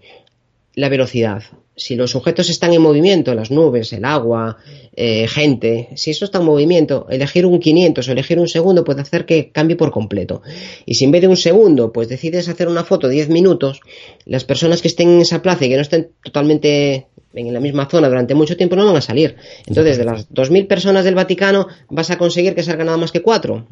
[0.76, 1.44] la velocidad.
[1.76, 4.58] Si los sujetos están en movimiento, las nubes, el agua,
[4.96, 9.02] eh, gente, si eso está en movimiento, elegir un 500 o elegir un segundo puede
[9.02, 10.42] hacer que cambie por completo.
[10.86, 13.82] Y si en vez de un segundo, pues decides hacer una foto 10 minutos,
[14.26, 17.90] las personas que estén en esa plaza y que no estén totalmente en la misma
[17.90, 19.36] zona durante mucho tiempo no van a salir.
[19.66, 23.22] Entonces, de las 2.000 personas del Vaticano, vas a conseguir que salgan nada más que
[23.22, 23.66] cuatro.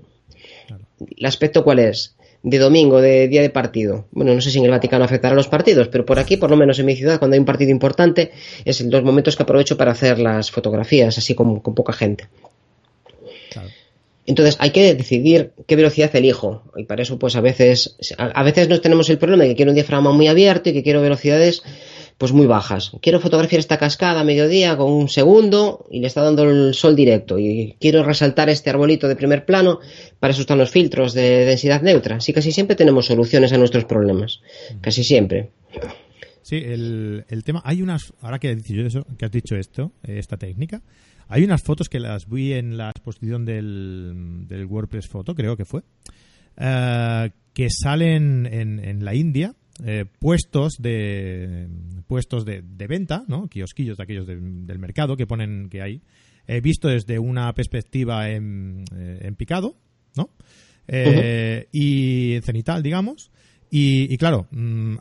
[1.17, 2.15] ¿El aspecto cuál es?
[2.41, 4.06] De domingo, de día de partido.
[4.12, 6.49] Bueno, no sé si en el Vaticano afectará a los partidos, pero por aquí, por
[6.49, 8.32] lo menos en mi ciudad, cuando hay un partido importante,
[8.65, 12.28] es en los momentos que aprovecho para hacer las fotografías, así como con poca gente.
[14.30, 16.62] Entonces hay que decidir qué velocidad elijo.
[16.78, 19.71] Y para eso, pues a veces, a, veces no tenemos el problema de que quiero
[19.71, 21.63] un diafragma muy abierto y que quiero velocidades
[22.19, 22.91] pues muy bajas.
[23.01, 26.93] Quiero fotografiar esta cascada a mediodía con un segundo y le está dando el sol
[26.93, 29.79] directo y quiero resaltar este arbolito de primer plano,
[30.19, 32.17] para eso están los filtros de densidad neutra.
[32.17, 34.41] Así casi siempre tenemos soluciones a nuestros problemas,
[34.82, 35.51] casi siempre.
[36.41, 40.36] Sí, el, tema, hay unas, ahora que has dicho, eso, que has dicho esto, esta
[40.36, 40.82] técnica,
[41.29, 45.63] hay unas fotos que las vi en la exposición del, del WordPress Photo, creo que
[45.63, 45.84] fue,
[46.58, 49.53] eh, que salen en, en la India,
[49.86, 51.68] eh, puestos de
[52.08, 53.48] puestos de, venta, ¿no?
[53.48, 56.02] Kiosquillos de aquellos del mercado que ponen que hay,
[56.48, 59.78] he visto desde una perspectiva en, eh, picado,
[60.15, 60.32] ¿no?
[60.88, 63.32] Eh, y en cenital, digamos.
[63.70, 64.96] Y, claro, mm,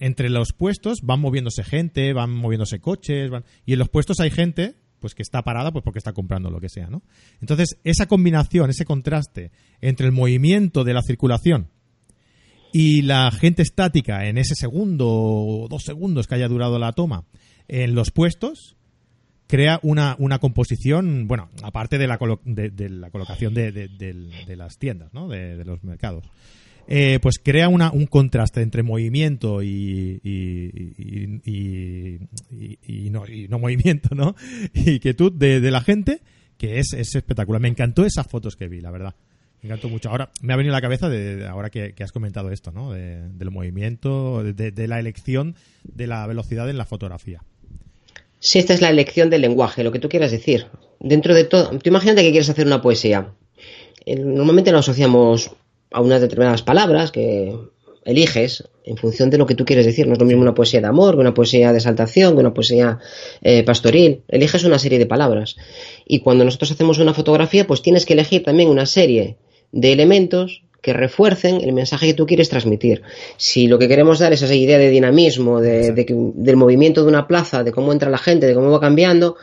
[0.00, 3.30] entre los puestos van moviéndose gente, van moviéndose coches,
[3.64, 6.60] y en los puestos hay gente pues que está parada pues porque está comprando lo
[6.60, 7.02] que sea, ¿no?
[7.40, 11.68] Entonces, esa combinación, ese contraste entre el movimiento de la circulación
[12.72, 17.24] y la gente estática en ese segundo o dos segundos que haya durado la toma
[17.68, 18.76] en los puestos
[19.50, 25.12] crea una, una composición, bueno, aparte de la, de, la colocación de, de, las tiendas,
[25.12, 25.28] ¿no?
[25.28, 26.24] de, los mercados.
[26.86, 31.40] Eh, pues crea una, un contraste entre movimiento y, y,
[32.86, 34.34] y, no, no, movimiento, ¿no?
[34.74, 36.22] Y quietud de, la gente
[36.56, 37.60] que es, es espectacular.
[37.60, 39.14] Me encantó esas fotos que vi, la verdad
[39.62, 40.08] Me encantó mucho.
[40.08, 42.92] Ahora me ha venido a la cabeza, de, ahora que, has comentado esto, ¿no?
[42.92, 47.42] del movimiento, de, la elección de la velocidad en la fotografía.
[48.38, 50.68] Sí, esta es la elección del lenguaje, lo que tú quieras decir.
[50.98, 53.34] Dentro de todo, tú imagínate que quieres hacer una poesía.
[54.06, 55.50] Eh, normalmente lo asociamos
[55.90, 57.54] a unas determinadas palabras que
[58.06, 60.06] eliges en función de lo que tú quieres decir.
[60.06, 62.54] No es lo mismo una poesía de amor que una poesía de exaltación, que una
[62.54, 62.98] poesía
[63.42, 64.22] eh, pastoril.
[64.28, 65.56] Eliges una serie de palabras.
[66.06, 69.36] Y cuando nosotros hacemos una fotografía, pues tienes que elegir también una serie
[69.72, 73.02] de elementos que refuercen el mensaje que tú quieres transmitir.
[73.36, 77.26] Si lo que queremos dar es esa idea de dinamismo, de, del movimiento de una
[77.26, 79.36] plaza, de cómo entra la gente, de cómo va cambiando,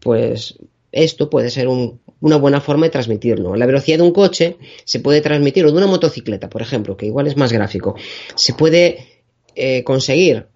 [0.00, 0.58] pues
[0.92, 3.54] esto puede ser una buena forma de transmitirlo.
[3.54, 7.06] La velocidad de un coche se puede transmitir, o de una motocicleta, por ejemplo, que
[7.06, 7.94] igual es más gráfico,
[8.34, 9.06] se puede
[9.54, 10.46] eh, conseguir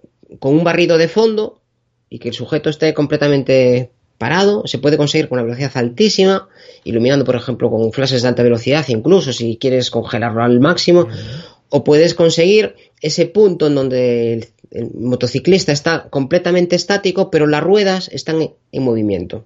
[0.41, 1.61] con un barrido de fondo
[2.11, 6.48] y que el sujeto esté completamente parado, se puede conseguir con una velocidad altísima,
[6.85, 11.09] iluminando, por ejemplo, con flashes de alta velocidad, incluso si quieres congelarlo al máximo,
[11.68, 14.33] o puedes conseguir ese punto en donde
[14.70, 19.44] el, motociclista está completamente estático, pero las ruedas están en, movimiento.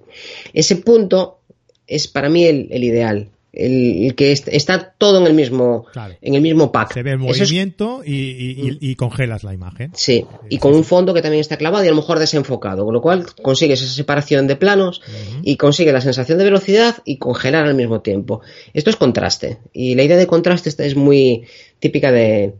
[0.54, 1.40] Ese punto
[1.86, 3.28] es para mí el ideal
[3.58, 5.86] el, que está todo en el mismo
[6.22, 6.94] en el mismo pack.
[6.94, 9.92] Se ve el movimiento y, congelas la imagen.
[9.94, 12.94] Sí, y con un fondo que también está clavado y a lo mejor desenfocado, con
[12.94, 15.02] lo cual consigues esa separación de planos
[15.42, 18.40] y consigues la sensación de velocidad y congelar al mismo tiempo.
[18.72, 21.44] Esto es contraste y la idea de contraste es muy
[21.80, 22.54] típica de,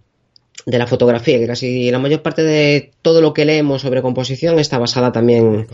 [0.66, 4.58] de la fotografía, que casi la mayor parte de todo lo que leemos sobre composición
[4.58, 5.66] está basada también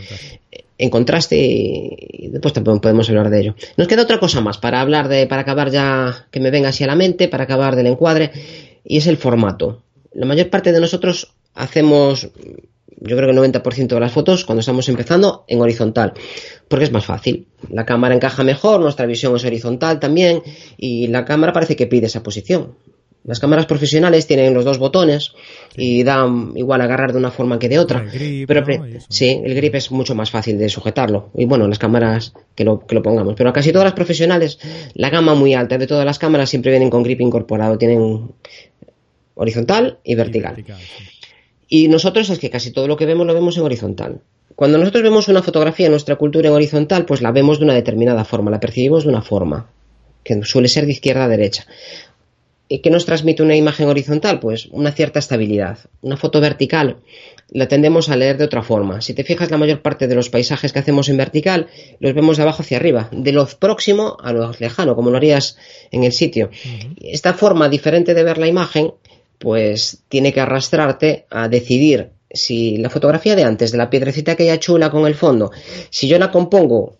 [0.79, 3.55] en contraste y, después también podemos hablar de ello.
[3.77, 6.85] Nos queda otra cosa más para hablar de, para acabar ya, que me venga así
[6.85, 8.33] a la mente, para acabar del encuadre,
[8.85, 9.83] y es el formato.
[10.13, 12.29] La mayor parte de nosotros hacemos,
[13.01, 16.15] yo creo que el 90% de las fotos, cuando estamos empezando, en horizontal,
[16.69, 17.47] porque es más fácil.
[17.71, 20.43] La cámara encaja mejor, nuestra visión es horizontal también,
[20.77, 22.75] y la cámara parece que pide esa posición.
[23.25, 25.33] Las cámaras profesionales tienen los dos botones
[25.77, 28.05] y dan igual agarrar de una forma que de otra.
[28.47, 28.67] pero
[29.09, 31.31] sí, el grip es mucho más fácil de sujetarlo.
[31.35, 33.35] Y bueno, las cámaras que lo, que lo pongamos.
[33.35, 34.59] Pero casi todas las profesionales,
[34.93, 37.79] la gama muy alta de todas las cámaras siempre vienen con grip incorporado.
[37.79, 38.31] Tienen
[39.35, 40.63] horizontal y vertical.
[41.69, 44.21] Y, y nosotros es que casi todo lo que vemos lo vemos en horizontal.
[44.55, 47.75] Cuando nosotros vemos una fotografía en nuestra cultura en horizontal, pues la vemos de una
[47.75, 49.71] determinada forma, la percibimos de una forma
[50.23, 51.67] que suele ser de izquierda a derecha.
[52.83, 54.41] ¿Qué nos transmite una imagen horizontal?
[54.41, 55.79] Pues una cierta estabilidad.
[56.03, 56.99] Una foto vertical
[57.51, 59.01] la tendemos a leer de otra forma.
[59.01, 61.69] Si te fijas, la mayor parte de los paisajes que hacemos en vertical
[62.01, 65.57] los vemos de abajo hacia arriba, de lo próximo a lo lejano, como lo harías
[65.91, 66.51] en el sitio.
[67.01, 68.93] Esta forma diferente de ver la imagen,
[69.39, 74.59] pues tiene que arrastrarte a decidir si la fotografía de antes, de la piedrecita aquella
[74.59, 75.53] chula con el fondo,
[75.91, 76.97] si yo la compongo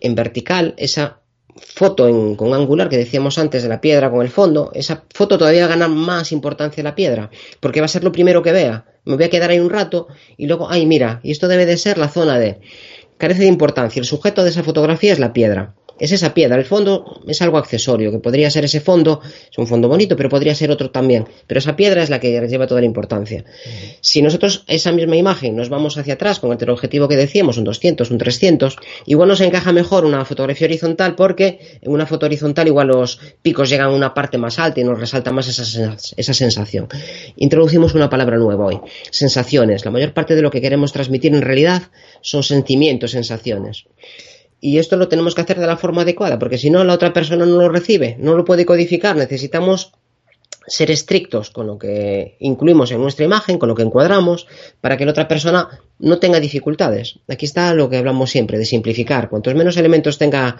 [0.00, 1.19] en vertical, esa
[1.60, 5.38] foto en, con angular que decíamos antes de la piedra con el fondo, esa foto
[5.38, 8.84] todavía gana más importancia la piedra, porque va a ser lo primero que vea.
[9.04, 11.76] Me voy a quedar ahí un rato y luego, ay, mira, y esto debe de
[11.76, 12.60] ser la zona de...
[13.16, 14.00] Carece de importancia.
[14.00, 16.56] El sujeto de esa fotografía es la piedra es esa piedra.
[16.56, 20.28] El fondo es algo accesorio, que podría ser ese fondo, es un fondo bonito, pero
[20.28, 21.26] podría ser otro también.
[21.46, 23.44] Pero esa piedra es la que lleva toda la importancia.
[24.00, 27.64] Si nosotros esa misma imagen nos vamos hacia atrás con el teleobjetivo que decíamos, un
[27.64, 32.66] 200, un 300, igual nos encaja mejor una fotografía horizontal porque en una foto horizontal
[32.66, 36.34] igual los picos llegan a una parte más alta y nos resalta más esa, esa
[36.34, 36.88] sensación.
[37.36, 39.84] Introducimos una palabra nueva hoy, sensaciones.
[39.84, 41.82] La mayor parte de lo que queremos transmitir en realidad
[42.22, 43.84] son sentimientos, sensaciones.
[44.60, 47.12] Y esto lo tenemos que hacer de la forma adecuada, porque si no, la otra
[47.12, 49.16] persona no lo recibe, no lo puede codificar.
[49.16, 49.92] Necesitamos
[50.66, 54.46] ser estrictos con lo que incluimos en nuestra imagen, con lo que encuadramos,
[54.80, 57.18] para que la otra persona no tenga dificultades.
[57.28, 59.30] Aquí está lo que hablamos siempre, de simplificar.
[59.30, 60.56] Cuantos menos elementos tenga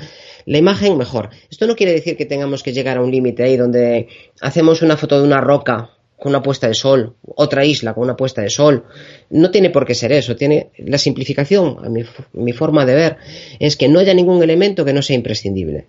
[0.46, 1.30] la imagen, mejor.
[1.50, 4.08] Esto no quiere decir que tengamos que llegar a un límite ahí donde
[4.40, 8.16] hacemos una foto de una roca con una puesta de sol, otra isla con una
[8.16, 8.84] puesta de sol.
[9.30, 10.36] No tiene por qué ser eso.
[10.36, 12.04] Tiene la simplificación, a mi,
[12.34, 13.16] mi, forma de ver,
[13.58, 15.86] es que no haya ningún elemento que no sea imprescindible.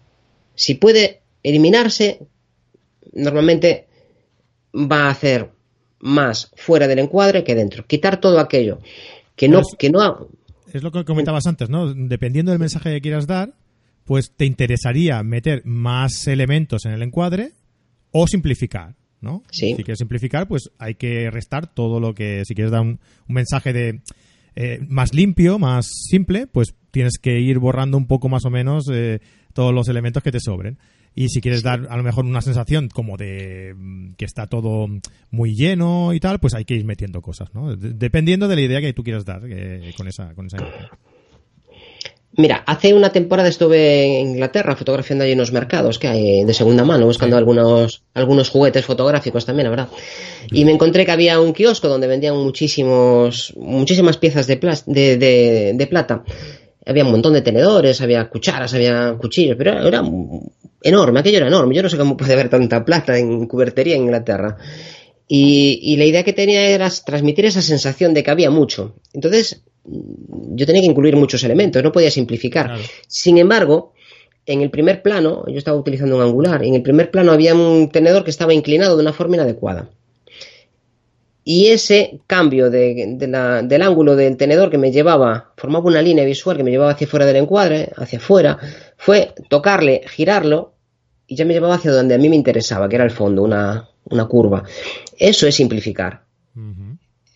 [0.56, 2.20] Si puede eliminarse,
[3.14, 3.88] normalmente
[4.74, 5.50] va a hacer
[6.00, 7.86] más fuera del encuadre que dentro.
[7.86, 8.80] Quitar todo aquello
[9.36, 10.30] que no, que no.
[10.72, 11.94] Es lo que comentabas antes, ¿no?
[11.94, 13.54] Dependiendo del mensaje que quieras dar,
[14.06, 17.52] pues te interesaría meter más elementos en el encuadre
[18.12, 18.96] o simplificar.
[19.22, 19.44] ¿No?
[19.52, 23.72] Si quieres simplificar, pues hay que restar todo lo que, si quieres dar un, mensaje
[23.72, 24.02] de
[24.56, 28.90] eh, más limpio, más simple, pues tienes que ir borrando un poco más o menos
[28.92, 29.22] eh,
[29.54, 30.78] todos los elementos que te sobren.
[31.14, 34.88] Y si quieres dar a lo mejor una sensación como de mm, que está todo
[35.30, 37.76] muy lleno y tal, pues hay que ir metiendo cosas, ¿no?
[37.76, 40.88] dependiendo de la idea que tú quieras dar eh, con esa con esa imagen.
[42.38, 46.86] Mira, hace una temporada estuve en Inglaterra fotografiando allí unos mercados que hay de segunda
[46.86, 49.90] mano, buscando algunos, algunos juguetes fotográficos también, la verdad.
[50.50, 55.88] Y me encontré que había un kiosco donde vendían muchísimos, muchísimas piezas de, de, de,
[55.88, 56.24] plata.
[56.86, 60.04] Había un montón de tenedores, había cucharas, había cuchillos, pero era, era
[60.82, 61.76] enorme, aquello era enorme.
[61.76, 64.58] Yo no sé cómo puede haber tanta plata en cubertería en Inglaterra.
[65.34, 68.96] Y, la idea que tenía era transmitir esa sensación de que había mucho.
[69.14, 72.76] Entonces, yo tenía que incluir muchos elementos, no podía simplificar.
[73.08, 73.94] Sin embargo,
[74.46, 77.90] en el primer plano, yo estaba utilizando un angular, en el primer plano había un
[77.90, 79.90] tenedor que estaba inclinado de una forma inadecuada.
[81.44, 86.64] Y ese cambio del ángulo del tenedor que me llevaba, formaba una línea visual que
[86.64, 88.60] me llevaba hacia fuera del encuadre, hacia afuera,
[88.96, 90.76] fue tocarle, girarlo,
[91.26, 93.90] y ya me llevaba hacia donde a mí me interesaba, que era el fondo, una,
[94.04, 94.64] una curva.
[95.18, 96.22] Eso es simplificar.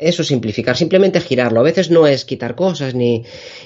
[0.05, 1.59] Eso es simplificar, simplemente girarlo.
[1.59, 3.23] A veces no es quitar cosas ni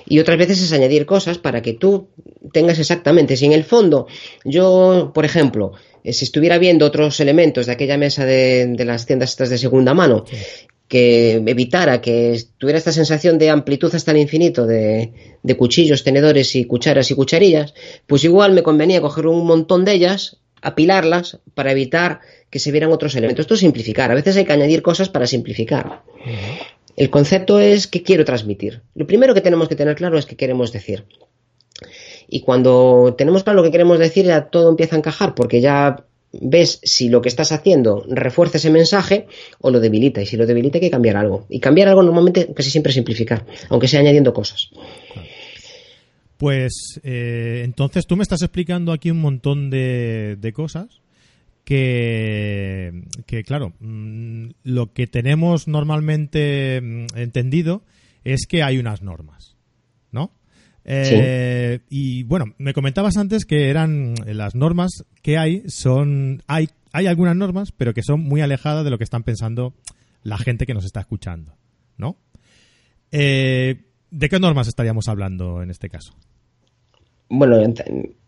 [0.08, 2.08] y otras veces es añadir cosas para que tú
[2.54, 3.36] tengas exactamente.
[3.36, 4.08] Si en el fondo
[4.46, 9.32] yo, por ejemplo, eh, si estuviera viendo otros elementos de aquella mesa de, las tiendas
[9.32, 10.24] estas de segunda mano,
[10.88, 15.12] que evitara que tuviera esta sensación de amplitud hasta el infinito de,
[15.44, 17.74] de cuchillos, tenedores y cucharas y cucharillas,
[18.08, 22.20] pues igual me convenía coger un montón de ellas apilarlas para evitar
[22.50, 23.44] que se vieran otros elementos.
[23.44, 24.12] Esto es simplificar.
[24.12, 26.02] A veces hay que añadir cosas para simplificar.
[26.96, 28.82] El concepto es qué quiero transmitir.
[28.96, 31.06] Lo primero que tenemos que tener claro es qué queremos decir.
[32.28, 36.06] Y cuando tenemos claro lo que queremos decir, ya todo empieza a encajar, porque ya
[36.32, 39.28] ves si lo que estás haciendo refuerza ese mensaje
[39.62, 40.22] o lo debilita.
[40.22, 41.46] Y si lo debilita hay que cambiar algo.
[41.50, 44.70] Y cambiar algo normalmente casi siempre es simplificar, aunque sea añadiendo cosas.
[46.40, 51.02] Pues eh, entonces tú me estás explicando aquí un montón de, cosas
[51.66, 57.84] que, que, claro, mm, lo que tenemos normalmente mm, entendido
[58.24, 59.58] es que hay unas normas,
[60.14, 60.32] ¿no?
[60.86, 67.08] Eh, y bueno, me comentabas antes que eran las normas que hay, son, hay, hay
[67.08, 69.74] algunas normas, pero que son muy alejadas de lo que están pensando
[70.24, 71.58] la gente que nos está escuchando,
[71.98, 72.16] ¿no?
[73.12, 76.16] Eh, ¿De qué normas estaríamos hablando en este caso?
[77.30, 77.74] Bueno,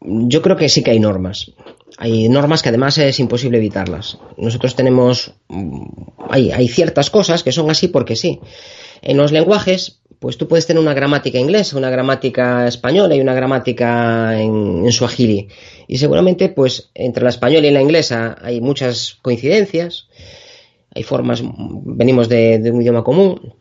[0.02, 1.52] yo creo que sí que hay normas.
[1.98, 4.18] Hay normas que además es imposible evitarlas.
[4.38, 5.34] Nosotros tenemos.
[5.50, 5.86] Mm,
[6.30, 8.40] hay, hay ciertas cosas que son así porque sí.
[9.02, 13.34] En los lenguajes, pues tú puedes tener una gramática inglesa, una gramática española y una
[13.34, 15.50] gramática en, en suajili.
[15.88, 20.08] Y seguramente, pues, entre la española y la inglesa hay muchas coincidencias.
[20.94, 23.56] Hay formas, venimos de, de un idioma común,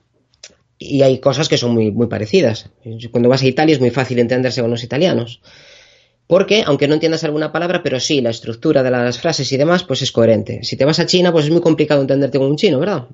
[0.83, 2.71] y hay cosas que son muy, muy parecidas.
[3.11, 5.43] Cuando vas a Italia es muy fácil entenderse con los italianos.
[6.27, 9.85] Porque, aunque no entiendas alguna palabra, pero sí, la estructura de las frases y demás,
[9.85, 10.65] pues es coherente.
[10.65, 13.09] Si te vas a China, pues es muy complicado entenderte con un chino, ¿verdad?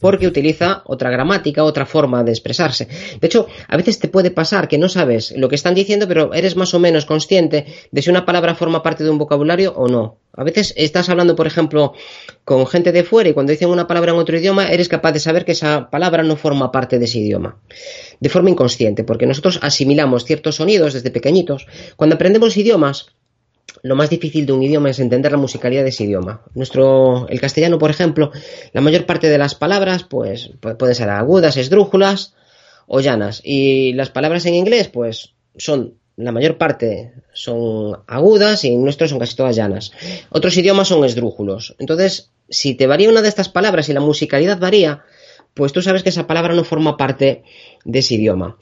[0.00, 2.86] Porque utiliza otra gramática, otra forma de expresarse.
[3.20, 6.32] De hecho, a veces te puede pasar que no sabes lo que están diciendo, pero
[6.32, 9.88] eres más o menos consciente de si una palabra forma parte de un vocabulario o
[9.88, 10.18] no.
[10.36, 11.92] A veces estás hablando, por ejemplo,
[12.44, 15.20] con gente de fuera y cuando dicen una palabra en otro idioma, eres capaz de
[15.20, 17.58] saber que esa palabra no forma parte de ese idioma.
[18.20, 21.66] De forma inconsciente, porque nosotros asimilamos ciertos sonidos desde pequeñitos.
[21.96, 23.14] Cuando aprendemos idiomas,
[23.82, 26.42] lo más difícil de un idioma es entender la musicalidad de ese idioma.
[26.54, 28.30] Nuestro, el castellano, por ejemplo,
[28.72, 32.34] la mayor parte de las palabras, pues, pueden ser agudas, esdrújulas
[32.86, 33.40] o llanas.
[33.44, 39.08] Y las palabras en inglés, pues, son, la mayor parte son agudas y en nuestro
[39.08, 39.92] son casi todas llanas.
[40.30, 41.74] Otros idiomas son esdrújulos.
[41.78, 45.04] Entonces, si te varía una de estas palabras y la musicalidad varía,
[45.52, 47.42] pues tú sabes que esa palabra no forma parte
[47.84, 48.56] de ese idioma.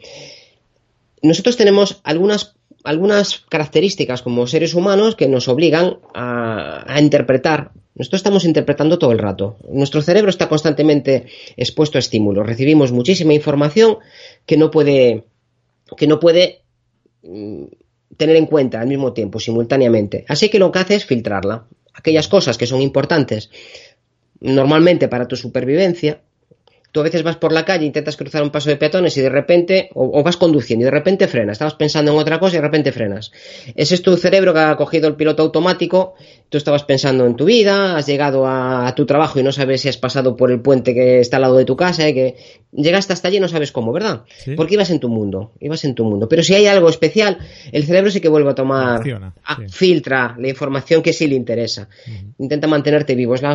[1.22, 7.72] Nosotros tenemos algunas algunas características como seres humanos que nos obligan a, interpretar.
[7.94, 9.56] Nosotros estamos interpretando todo el rato.
[9.70, 12.46] Nuestro cerebro está constantemente expuesto a estímulos.
[12.46, 13.98] Recibimos muchísima información
[14.46, 15.24] que no puede,
[15.96, 16.62] que no puede
[17.22, 17.64] mm,
[18.16, 20.24] tener en cuenta al mismo tiempo, simultáneamente.
[20.28, 21.66] Así que lo que hace es filtrarla.
[21.94, 23.50] Aquellas cosas que son importantes
[24.40, 26.20] normalmente para tu supervivencia,
[26.92, 29.30] Tú a veces vas por la calle, intentas cruzar un paso de peatones y de
[29.30, 31.54] repente, o, vas conduciendo y de repente frenas.
[31.54, 33.32] Estabas pensando en otra cosa y de repente frenas.
[33.74, 36.14] Ese es tu cerebro que ha cogido el piloto automático.
[36.50, 39.88] Tú estabas pensando en tu vida, has llegado a, tu trabajo y no sabes si
[39.88, 42.36] has pasado por el puente que está al lado de tu casa y que
[42.72, 44.24] llegaste hasta allí y no sabes cómo, ¿verdad?
[44.54, 46.28] Porque ibas en tu mundo, ibas en tu mundo.
[46.28, 47.38] Pero si hay algo especial,
[47.72, 49.02] el cerebro sí que vuelve a tomar,
[49.70, 51.88] filtra la información que sí le interesa.
[52.38, 53.34] Intenta mantenerte vivo.
[53.34, 53.54] Es, la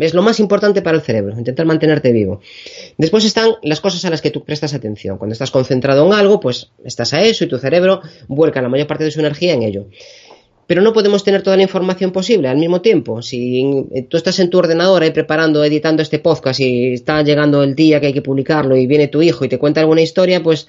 [0.00, 2.40] es lo más importante para el cerebro, intentar mantenerte vivo.
[2.98, 5.18] Después están las cosas a las que tú prestas atención.
[5.18, 8.86] Cuando estás concentrado en algo, pues estás a eso y tu cerebro vuelca la mayor
[8.86, 9.86] parte de su energía en ello.
[10.66, 13.20] Pero no podemos tener toda la información posible al mismo tiempo.
[13.20, 17.74] Si tú estás en tu ordenador ahí preparando, editando este podcast y está llegando el
[17.74, 20.68] día que hay que publicarlo y viene tu hijo y te cuenta alguna historia, pues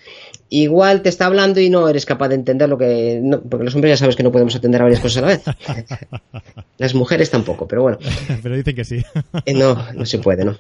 [0.62, 3.22] igual te está hablando y no eres capaz de entender lo que...
[3.50, 5.44] porque los hombres ya sabes que no podemos atender a varias cosas a la vez.
[6.78, 7.98] Las mujeres tampoco, pero bueno.
[8.44, 9.02] pero dicen que sí.
[9.46, 10.58] Eh, no, no se puede, ¿no?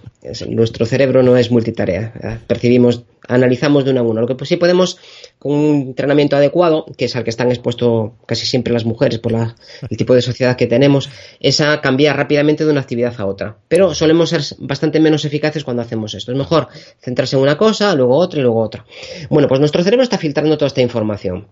[0.49, 2.39] nuestro cerebro no es multitarea.
[2.47, 4.21] Percibimos, analizamos de uno a uno.
[4.21, 4.97] Lo que sí podemos,
[5.39, 9.33] con un entrenamiento adecuado, que es al que están expuestos casi siempre las mujeres por
[9.33, 13.57] el tipo de sociedad que tenemos, es a cambiar rápidamente de una actividad a otra.
[13.67, 16.31] Pero solemos ser bastante menos eficaces cuando hacemos esto.
[16.31, 16.69] Es mejor
[16.99, 18.85] centrarse en una cosa, luego otra y luego otra.
[19.29, 21.47] Bueno, pues nuestro cerebro está filtrando toda esta información.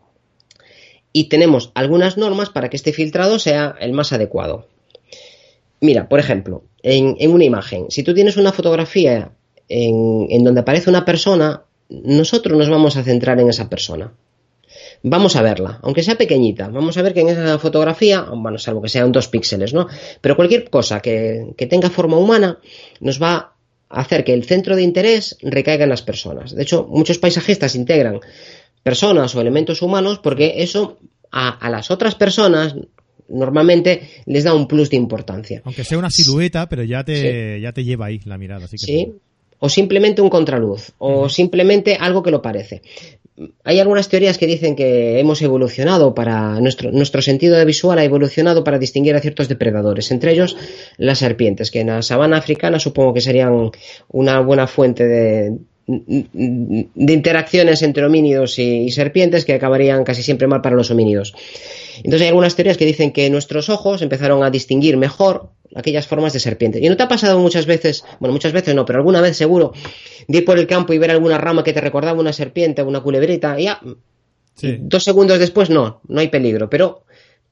[1.14, 4.68] Y tenemos algunas normas para que este filtrado sea el más adecuado.
[5.80, 9.32] Mira, por ejemplo, en, una imagen, si tú tienes una fotografía
[9.70, 14.14] en, donde aparece una persona, nosotros nos vamos a centrar en esa persona
[15.06, 18.82] vamos a verla, aunque sea pequeñita, vamos a ver que en esa fotografía, bueno, salvo
[18.82, 19.88] que sean dos píxeles, ¿no?
[20.22, 22.60] Pero cualquier cosa que, que, tenga forma humana
[23.02, 23.53] nos va
[23.94, 26.56] hacer que el centro de interés recaiga en las personas.
[26.56, 28.20] De hecho, muchos paisajistas integran
[28.82, 30.98] personas o elementos humanos porque eso
[31.32, 32.76] a, las otras personas
[33.30, 35.62] normalmente les da un plus de importancia.
[35.64, 38.68] Aunque sea una silueta, pero ya te, ya te lleva ahí la mirada.
[38.68, 39.14] sí,
[39.60, 42.82] o simplemente un contraluz, o simplemente algo que lo parece
[43.64, 48.04] hay algunas teorías que dicen que hemos evolucionado para nuestro, nuestro sentido de visual ha
[48.04, 50.56] evolucionado para distinguir a ciertos depredadores, entre ellos
[50.98, 53.72] las serpientes, que en la sabana africana supongo que serían
[54.10, 60.62] una buena fuente de, de interacciones entre homínidos y, serpientes que acabarían casi siempre mal
[60.62, 61.34] para los homínidos.
[61.98, 66.34] Entonces hay algunas teorías que dicen que nuestros ojos empezaron a distinguir mejor aquellas formas
[66.34, 66.80] de serpiente.
[66.82, 69.74] ¿Y no te ha pasado muchas veces, bueno, muchas veces no, pero alguna vez seguro,
[70.28, 73.02] de ir por el campo y ver alguna rama que te recordaba una serpiente, una
[73.02, 73.80] culebrita, y ya,
[74.62, 77.04] dos segundos después no, no hay peligro, pero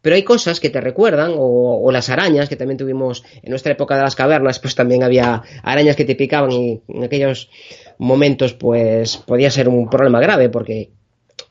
[0.01, 3.95] pero hay cosas que te recuerdan, o, las arañas, que también tuvimos en nuestra época
[3.95, 7.49] de las cavernas, pues también había arañas que te picaban y en aquellos
[7.97, 10.89] momentos pues podía ser un problema grave porque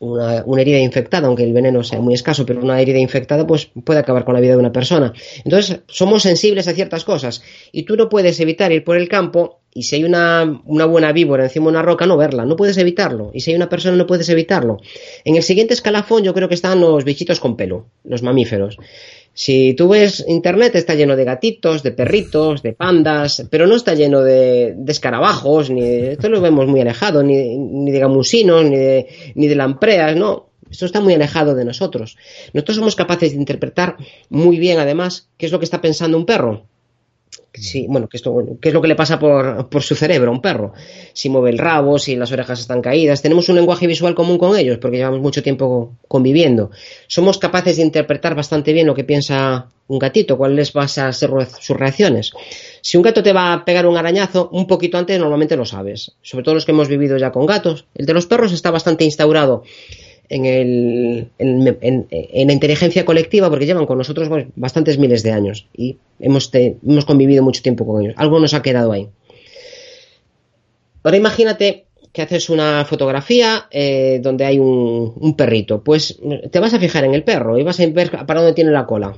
[0.01, 4.01] una, herida infectada, aunque el veneno sea muy escaso, pero una herida infectada pues puede
[4.01, 5.13] acabar con la vida de una persona.
[5.45, 9.61] Entonces somos sensibles a ciertas cosas y tú no puedes evitar ir por el campo
[9.73, 12.77] y si hay una, una buena víbora encima de una roca no verla, no puedes
[12.79, 14.79] evitarlo y si hay una persona no puedes evitarlo.
[15.25, 18.79] En el siguiente escalafón yo creo que están los bichitos con pelo, los mamíferos.
[19.43, 23.95] Si tú ves internet está lleno de gatitos, de perritos, de pandas, pero no está
[23.95, 29.07] lleno de, escarabajos, ni esto lo vemos muy alejado, ni, ni de gamusinos, ni de,
[29.35, 30.51] ni de lampreas, no.
[30.71, 32.19] Esto está muy alejado de nosotros.
[32.53, 33.97] Nosotros somos capaces de interpretar
[34.29, 36.67] muy bien, además, qué es lo que está pensando un perro.
[37.53, 40.73] Sí, bueno, ¿qué es, lo, que le pasa por, su cerebro a un perro?
[41.13, 43.23] Si mueve el rabo, si las orejas están caídas.
[43.23, 46.71] Tenemos un lenguaje visual común con ellos porque llevamos mucho tiempo conviviendo.
[47.09, 51.31] Somos capaces de interpretar bastante bien lo que piensa un gatito, cuáles van a ser
[51.61, 52.33] sus reacciones.
[52.81, 56.13] Si un gato te va a pegar un arañazo, un poquito antes normalmente lo sabes.
[56.23, 57.87] Sobre todo los que hemos vivido ya con gatos.
[57.95, 59.65] El de los perros está bastante instaurado
[60.31, 65.67] en, el, en, la inteligencia colectiva porque llevan con nosotros pues, bastantes miles de años
[65.77, 68.15] y hemos, hemos convivido mucho tiempo con ellos.
[68.17, 69.09] Algo nos ha quedado ahí.
[71.03, 75.83] Ahora imagínate que haces una fotografía eh, donde hay un, perrito.
[75.83, 76.19] Pues
[76.51, 78.87] te vas a fijar en el perro y vas a ver para dónde tiene la
[78.87, 79.17] cola.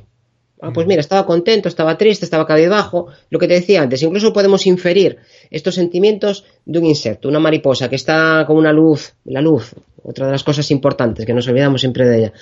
[0.64, 3.08] Ah, pues mira, estaba contento, estaba triste, estaba cabizbajo.
[3.30, 5.18] Lo que te decía antes, incluso podemos inferir
[5.50, 10.26] estos sentimientos de un insecto, una mariposa que está con una luz, la luz, otra
[10.26, 12.32] de las cosas importantes que nos olvidamos siempre de ella.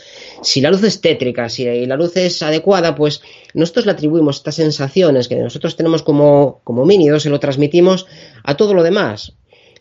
[0.42, 3.22] Si la luz es tétrica, si la luz es adecuada, pues
[3.54, 8.06] nosotros le atribuimos estas sensaciones que nosotros tenemos como, como mínidos, se lo transmitimos
[8.44, 9.32] a todo lo demás.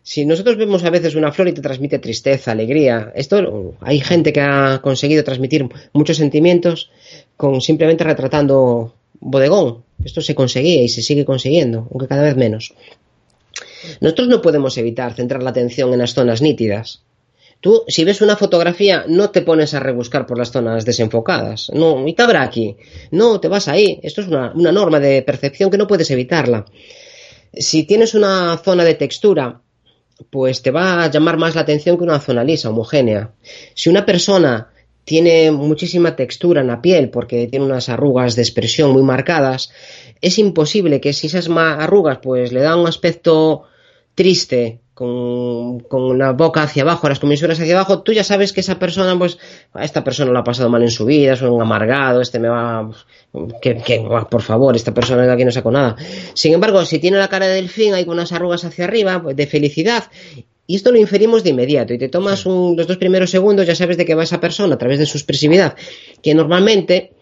[0.01, 4.31] Si nosotros vemos a veces una flor y te transmite tristeza, alegría, esto hay gente
[4.31, 6.89] que ha conseguido transmitir muchos sentimientos
[7.39, 9.85] con simplemente retratando bodegón.
[10.03, 12.73] Esto se conseguía y se sigue consiguiendo, aunque cada vez menos.
[14.01, 17.01] Nosotros no podemos evitar centrar la atención en las zonas nítidas.
[17.61, 21.71] Tú, si ves una fotografía, no te pones a rebuscar por las zonas desenfocadas.
[21.73, 22.75] No, ¿y qué habrá aquí?
[23.11, 24.01] No, te vas ahí.
[24.03, 26.65] Esto es una, una norma de percepción que no puedes evitarla.
[27.53, 29.61] Si tienes una zona de textura
[30.29, 33.31] pues te va a llamar más la atención que una zona lisa, homogénea.
[33.73, 34.73] Si una persona
[35.09, 39.71] tiene muchísima textura en la piel porque tiene unas arrugas de expresión muy marcadas,
[40.21, 43.63] es imposible que si esas arrugas pues le dan un aspecto
[44.13, 48.77] triste con, la boca hacia abajo, las comisuras hacia abajo, tú ya sabes que esa
[48.77, 49.39] persona, pues,
[49.73, 52.49] a esta persona lo ha pasado mal en su vida, es un amargado, este me
[52.49, 52.91] va,
[53.63, 55.95] que, que por favor, esta persona de aquí no saco nada.
[56.35, 59.47] Sin embargo, si tiene la cara de delfín, hay unas arrugas hacia arriba, pues, de
[59.47, 60.03] felicidad,
[60.69, 63.97] y esto lo inferimos de inmediato, y te tomas los dos primeros segundos, ya sabes
[63.97, 65.75] de qué va esa persona a través de su expresividad,
[66.21, 67.13] que normalmente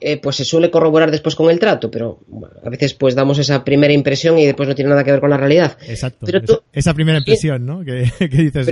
[0.00, 2.20] eh, pues se suele corroborar después con el trato, pero
[2.64, 5.28] a veces pues damos esa primera impresión y después no tiene nada que ver con
[5.28, 5.76] la realidad.
[5.86, 6.24] Exacto.
[6.72, 7.84] esa, primera impresión, ¿no?
[7.84, 8.70] Que, dices,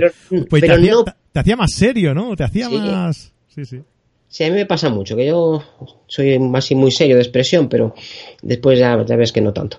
[0.49, 2.35] pues te, hacía, más serio, ¿no?
[2.35, 3.31] Te hacía más...
[3.49, 3.81] Sí, sí.
[4.27, 5.63] Sí, a mí me pasa mucho, que yo
[6.07, 7.93] soy así muy serio de expresión, pero
[8.41, 9.77] después ya, ya ves que no tanto.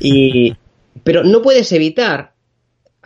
[0.00, 0.54] Y,
[1.02, 2.35] pero no puedes evitar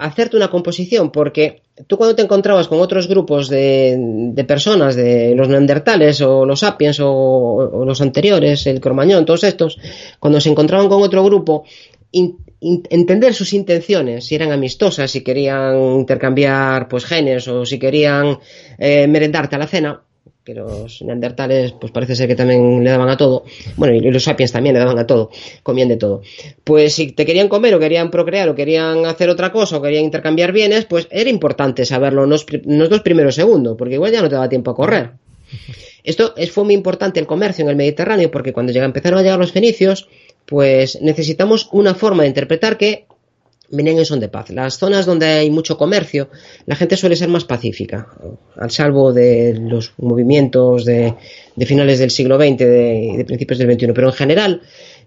[0.01, 5.49] hacerte una composición porque tú cuando te encontrabas con otros grupos de, personas, de los
[5.49, 9.79] neandertales o los sapiens o, los anteriores, el cromañón, todos estos,
[10.19, 11.65] cuando se encontraban con otro grupo,
[12.13, 18.39] entender sus intenciones, si eran amistosas, si querían intercambiar pues genes o si querían
[18.79, 20.03] eh, merendarte a la cena,
[20.45, 23.45] que los neandertales pues parece ser que también le daban a todo,
[23.77, 25.31] bueno, y los sapiens también le daban a todo,
[25.63, 26.23] comían de todo.
[26.65, 30.05] Pues si te querían comer o querían procrear o querían hacer otra cosa o querían
[30.05, 32.47] intercambiar bienes, pues era importante saberlo en los,
[32.89, 35.11] dos primeros segundos, porque igual ya no te daba tiempo a correr.
[36.03, 39.39] Esto es, fue muy importante el comercio en el Mediterráneo porque cuando empezaron a llegar
[39.39, 40.09] los fenicios,
[40.47, 43.05] pues necesitamos una forma de interpretar que
[43.71, 44.51] venían en son de paz.
[44.51, 46.29] Las zonas donde hay mucho comercio,
[46.67, 48.09] la gente suele ser más pacífica,
[48.57, 51.15] al salvo de los movimientos de,
[51.67, 53.93] finales del siglo XX, de, de principios del XXI.
[53.93, 54.63] Pero en general,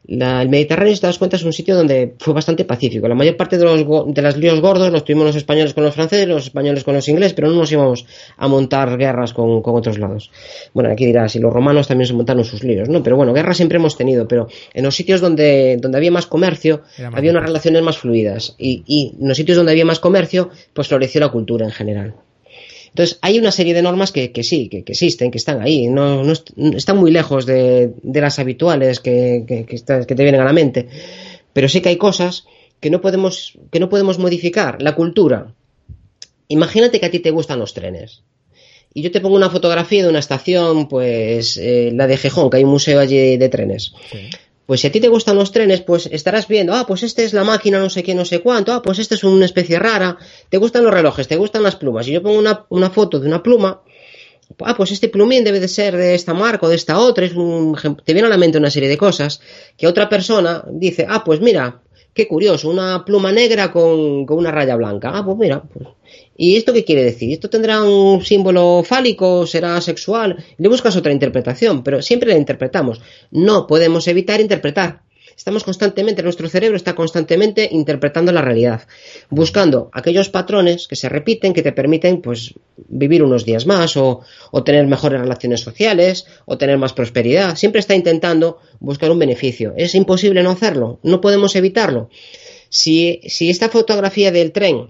[0.05, 3.07] el Mediterráneo, si te das cuenta, es un sitio donde fue bastante pacífico.
[3.07, 5.93] La mayor parte de los de las líos gordos los tuvimos los españoles con los
[5.93, 9.97] franceses, los españoles con los ingleses, pero no nos íbamos a montar guerras con, otros
[9.97, 10.29] lados.
[10.73, 13.01] Bueno, aquí dirás, y los romanos también se montaron sus líos, ¿no?
[13.01, 16.81] Pero bueno, guerras siempre hemos tenido, pero en los sitios donde, donde había más comercio,
[17.13, 18.55] había unas relaciones más fluidas.
[18.57, 22.15] Y, y en los sitios donde había más comercio, pues floreció la cultura en general.
[22.93, 26.31] Entonces, hay una serie de normas que, sí, que, existen, que están ahí, no,
[26.75, 30.87] están muy lejos de, las habituales que, que, te vienen a la mente,
[31.53, 32.45] pero sí que hay cosas
[32.79, 34.79] que no podemos, que no podemos modificar.
[34.79, 35.55] La cultura.
[36.49, 38.21] Imagínate que a ti te gustan los trenes.
[38.93, 42.57] Y yo te pongo una fotografía de una estación, pues eh, la de Gijón, que
[42.57, 43.93] hay un museo allí de trenes.
[44.65, 47.33] Pues si a ti te gustan los trenes, pues estarás viendo, ah, pues este es
[47.33, 50.17] la máquina no sé qué, no sé cuánto, ah, pues este es una especie rara,
[50.49, 52.07] te gustan los relojes, te gustan las plumas.
[52.07, 53.81] Y yo pongo una, una foto de una pluma,
[54.59, 57.33] ah, pues este plumín debe de ser de esta marca o de esta otra, es
[57.33, 59.41] un, te viene a la mente una serie de cosas
[59.77, 61.81] que otra persona dice, ah, pues mira,
[62.13, 65.11] qué curioso, una pluma negra con, con una raya blanca.
[65.13, 65.87] Ah, pues mira, pues
[66.35, 67.31] ¿Y esto qué quiere decir?
[67.33, 69.45] ¿Esto tendrá un símbolo fálico?
[69.45, 70.43] ¿Será sexual?
[70.57, 73.01] Le buscas otra interpretación, pero siempre la interpretamos.
[73.31, 75.03] No podemos evitar interpretar.
[75.35, 78.87] Estamos constantemente, nuestro cerebro está constantemente interpretando la realidad,
[79.29, 84.21] buscando aquellos patrones que se repiten, que te permiten pues vivir unos días más o,
[84.51, 87.55] o tener mejores relaciones sociales o tener más prosperidad.
[87.55, 89.73] Siempre está intentando buscar un beneficio.
[89.75, 92.09] Es imposible no hacerlo, no podemos evitarlo.
[92.69, 94.89] Si, si esta fotografía del tren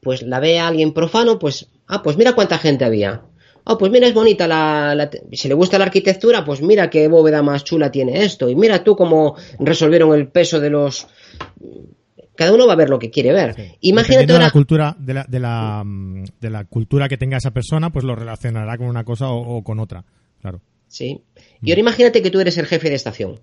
[0.00, 3.22] pues la ve a alguien profano, pues, ah, pues mira cuánta gente había.
[3.64, 7.42] Ah, pues mira, es bonita la, Si le gusta la arquitectura, pues mira qué bóveda
[7.42, 8.48] más chula tiene esto.
[8.48, 11.06] Y mira tú cómo resolvieron el peso de los...
[12.34, 13.76] Cada uno va a ver lo que quiere ver.
[13.80, 15.84] Imagínate de la cultura de la, de la,
[16.40, 19.80] de la cultura que tenga esa persona, pues lo relacionará con una cosa o, con
[19.80, 20.04] otra,
[20.40, 20.62] claro.
[20.86, 21.24] Sí.
[21.60, 23.40] Y ahora imagínate que tú eres el jefe de estación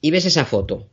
[0.00, 0.86] y ves esa foto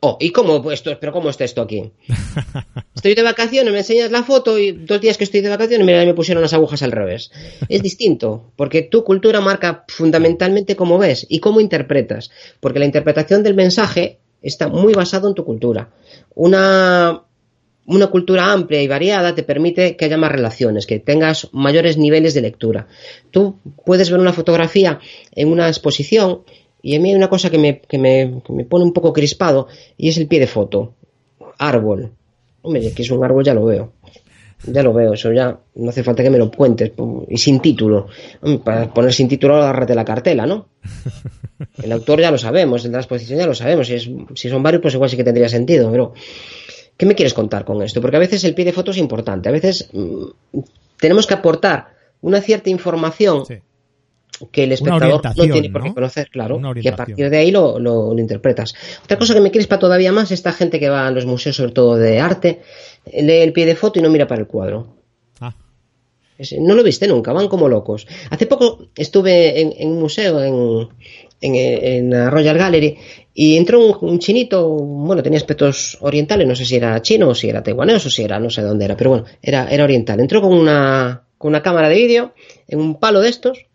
[0.00, 0.96] Oh, ¿y cómo esto?
[1.00, 1.90] ¿Pero cómo está esto aquí?
[2.94, 6.04] Estoy de vacaciones, me enseñas la foto y dos días que estoy de vacaciones, mira,
[6.04, 7.32] me pusieron las agujas al revés.
[7.68, 12.30] Es distinto, porque tu cultura marca fundamentalmente cómo ves y cómo interpretas,
[12.60, 15.90] porque la interpretación del mensaje está muy basado en tu cultura.
[16.34, 17.22] Una,
[17.86, 22.34] una cultura amplia y variada te permite que haya más relaciones, que tengas mayores niveles
[22.34, 22.86] de lectura.
[23.32, 25.00] Tú puedes ver una fotografía
[25.32, 26.42] en una exposición
[26.82, 29.12] y a mí hay una cosa que me, que me, que me pone un poco
[29.12, 30.94] crispado y es el pie de foto.
[31.58, 32.12] Árbol.
[32.62, 33.92] Hombre, que es un árbol ya lo veo.
[34.64, 36.92] Ya lo veo, eso ya no hace falta que me lo cuentes.
[37.28, 38.08] Y sin título.
[38.64, 40.68] Para poner sin título, agárrate la cartela, ¿no?
[41.82, 43.88] El autor ya lo sabemos, el de la exposición ya lo sabemos.
[43.88, 45.90] Si, es, si son varios, pues igual sí que tendría sentido.
[45.90, 46.12] Pero,
[46.96, 48.00] ¿qué me quieres contar con esto?
[48.00, 49.48] Porque a veces el pie de foto es importante.
[49.48, 50.26] A veces mm,
[51.00, 53.42] tenemos que aportar una cierta información
[54.50, 57.78] que el espectador no tiene por qué conocer, claro, y a partir de ahí lo,
[57.78, 58.74] lo, interpretas.
[59.04, 61.72] Otra cosa que me crispa todavía más, esta gente que va a los museos, sobre
[61.72, 62.60] todo de arte,
[63.12, 64.96] lee el pie de foto y no mira para el cuadro.
[65.40, 65.54] Ah.
[66.58, 68.06] no lo viste nunca, van como locos.
[68.30, 70.88] Hace poco estuve en, un museo en,
[71.40, 72.96] en, la Royal Gallery
[73.34, 77.48] y entró un, chinito, bueno, tenía aspectos orientales, no sé si era chino o si
[77.48, 80.20] era taiwanés o si era, no sé dónde era, pero bueno, era, era oriental.
[80.20, 82.34] Entró con una, con una cámara de vídeo
[82.68, 83.67] en un palo de estos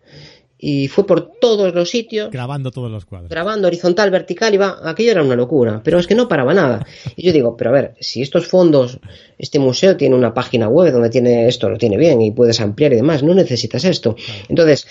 [0.66, 2.32] y fue por todos los sitios.
[2.32, 3.30] Grabando todos los cuadros.
[3.30, 6.88] Grabando horizontal, vertical, iba, aquello era una locura, pero es que no paraba nada.
[7.18, 8.98] Y yo digo, pero a ver, si estos fondos,
[9.38, 12.94] este museo tiene una página web donde tiene esto, lo tiene bien y puedes ampliar
[12.94, 14.16] y demás, no necesitas esto.
[14.48, 14.88] Entonces,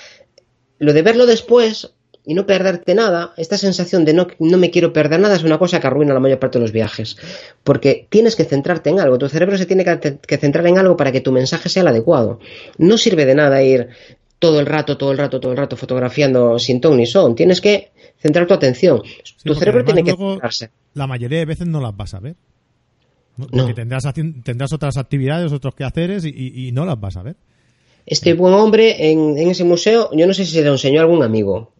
[0.78, 1.90] lo de verlo después
[2.22, 5.58] y no perderte nada, esta sensación de no, no me quiero perder nada es una
[5.58, 7.16] cosa que arruina la mayor parte de los viajes.
[7.64, 10.98] Porque tienes que centrarte en algo, tu cerebro se tiene que, que centrar en algo
[10.98, 12.40] para que tu mensaje sea el adecuado.
[12.76, 13.88] No sirve de nada ir
[14.42, 17.36] todo el rato, todo el rato, todo el rato fotografiando sin ton ni son.
[17.36, 19.00] Tienes que centrar tu atención.
[19.04, 20.70] Sí, tu porque cerebro tiene que centrarse.
[20.94, 22.34] La mayoría de veces no las vas a ver.
[23.36, 23.46] ¿no?
[23.52, 23.58] No.
[23.58, 24.02] Porque tendrás,
[24.42, 27.36] tendrás otras actividades, otros quehaceres y, y- y no las vas a ver.
[28.04, 31.04] Este buen hombre en, en ese museo, yo no sé si se lo enseñó a
[31.04, 31.72] algún amigo,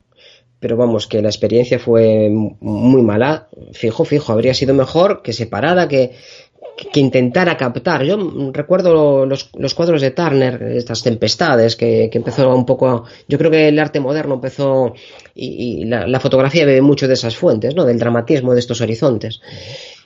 [0.61, 3.49] pero vamos, que la experiencia fue muy mala.
[3.73, 6.13] Fijo, fijo, habría sido mejor que se parara, que,
[6.93, 8.03] que intentara captar.
[8.05, 8.17] Yo
[8.53, 13.05] recuerdo los, los cuadros de Turner, estas tempestades, que, que empezó un poco.
[13.29, 14.95] Yo creo que el arte moderno empezó
[15.35, 17.85] y, y la, la fotografía bebe mucho de esas fuentes, ¿no?
[17.85, 19.41] Del dramatismo de estos horizontes.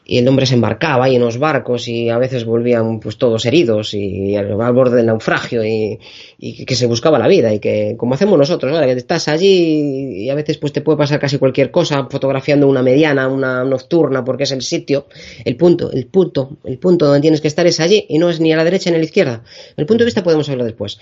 [0.09, 3.45] Y el hombre se embarcaba ahí en los barcos y a veces volvían pues todos
[3.45, 5.99] heridos y al, al borde del naufragio y,
[6.39, 10.25] y que se buscaba la vida y que como hacemos nosotros ahora que estás allí
[10.25, 14.25] y a veces pues te puede pasar casi cualquier cosa fotografiando una mediana, una nocturna
[14.25, 15.07] porque es el sitio,
[15.45, 18.39] el punto, el punto, el punto donde tienes que estar es allí y no es
[18.39, 19.43] ni a la derecha ni a la izquierda.
[19.77, 20.99] El punto de vista podemos hablar después.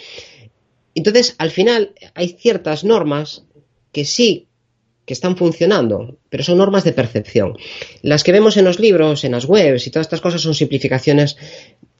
[0.95, 3.45] Entonces, al final hay ciertas normas
[3.93, 4.49] que sí
[5.05, 7.57] que están funcionando, pero son normas de percepción.
[8.03, 11.37] Las que vemos en los libros, en las webs y todas estas cosas son simplificaciones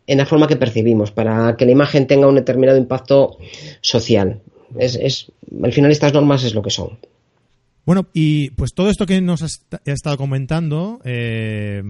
[0.07, 3.39] en la forma que percibimos, para que la imagen tenga un determinado impacto
[3.81, 4.41] social.
[4.79, 5.33] Es, es-
[5.63, 6.99] al final estas normas es lo que son.
[7.87, 11.83] Bueno, y pues todo esto que nos has ha estado comentando eh,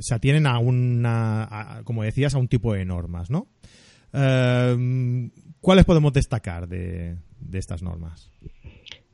[0.00, 3.46] se atienen a una, como decías, a un tipo de normas, ¿no?
[4.12, 5.30] Eh,
[5.62, 8.30] ¿Cuáles podemos destacar de, de estas normas?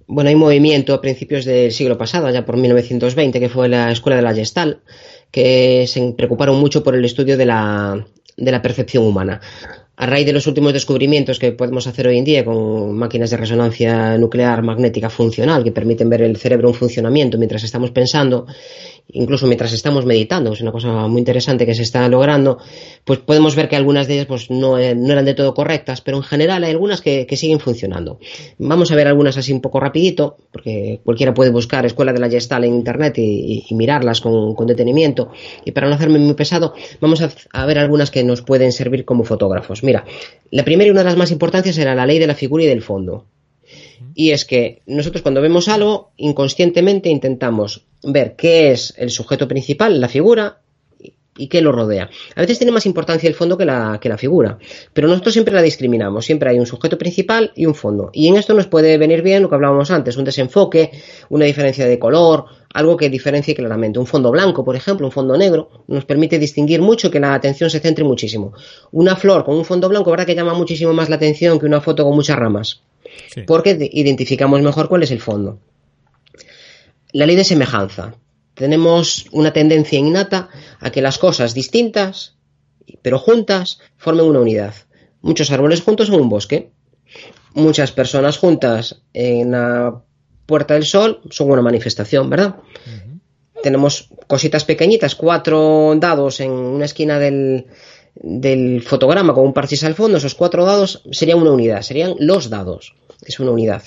[0.08, 4.16] Bueno, hay movimiento a principios del siglo pasado, ya por 1920, que fue la Escuela
[4.16, 4.78] de la Gestalt,
[5.32, 9.40] que se preocuparon mucho por el estudio de la, de la percepción humana.
[9.96, 13.38] A raíz de los últimos descubrimientos que podemos hacer hoy en día con máquinas de
[13.38, 18.46] resonancia nuclear magnética funcional que permiten ver el cerebro en funcionamiento mientras estamos pensando,
[19.08, 22.58] incluso mientras estamos meditando, es una cosa muy interesante que se está logrando,
[23.04, 26.00] pues podemos ver que algunas de ellas pues, no, eh, no eran de todo correctas,
[26.00, 28.18] pero en general hay algunas que, que siguen funcionando.
[28.58, 32.28] Vamos a ver algunas así un poco rapidito, porque cualquiera puede buscar Escuela de la
[32.28, 35.30] Gestal en Internet y, mirarlas con, con detenimiento.
[35.64, 39.04] Y para no hacerme muy pesado, vamos a, a ver algunas que nos pueden servir
[39.04, 39.82] como fotógrafos.
[39.82, 40.04] Mira,
[40.50, 42.66] la primera y una de las más importantes era la ley de la figura y
[42.66, 43.26] del fondo.
[44.14, 50.00] Y es que nosotros cuando vemos algo, inconscientemente intentamos ver qué es el sujeto principal,
[50.00, 50.60] la figura,
[51.38, 52.08] y- qué lo rodea.
[52.34, 54.58] A veces tiene más importancia el fondo que la, que la figura,
[54.94, 56.24] pero nosotros siempre la discriminamos.
[56.24, 58.10] Siempre hay un sujeto principal y un fondo.
[58.14, 60.90] Y en esto nos puede venir bien lo que hablábamos antes, un desenfoque,
[61.28, 63.98] una diferencia de color, algo que diferencie claramente.
[63.98, 67.70] Un fondo blanco, por ejemplo, un fondo negro, nos permite distinguir mucho que la atención
[67.70, 68.52] se centre muchísimo.
[68.92, 71.80] Una flor con un fondo blanco, ¿verdad que llama muchísimo más la atención que una
[71.80, 72.82] foto con muchas ramas?
[73.32, 73.42] Sí.
[73.46, 75.58] porque de- identificamos mejor cuál es el fondo.
[77.12, 78.14] La ley de semejanza.
[78.54, 80.48] Tenemos una tendencia innata
[80.80, 82.36] a que las cosas distintas,
[83.02, 84.74] pero juntas, formen una unidad.
[85.22, 86.70] Muchos árboles juntos son un bosque.
[87.54, 90.02] Muchas personas juntas en la
[90.46, 92.56] Puerta del Sol son una manifestación, ¿verdad?
[93.62, 97.66] Tenemos cositas pequeñitas, cuatro dados en una esquina del,
[98.14, 102.48] del fotograma con un parchís al fondo, esos cuatro dados serían una unidad, serían los
[102.48, 102.94] dados,
[103.24, 103.82] es una unidad.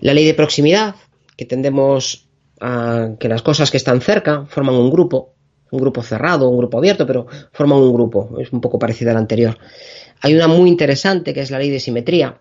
[0.00, 0.94] La ley de proximidad,
[1.36, 2.28] que tendemos
[2.60, 5.34] a que las cosas que están cerca forman un grupo,
[5.70, 9.14] un grupo cerrado, un grupo abierto, pero forman un grupo, es un poco parecida a
[9.14, 9.56] la anterior.
[10.20, 12.40] Hay una muy interesante que es la ley de simetría,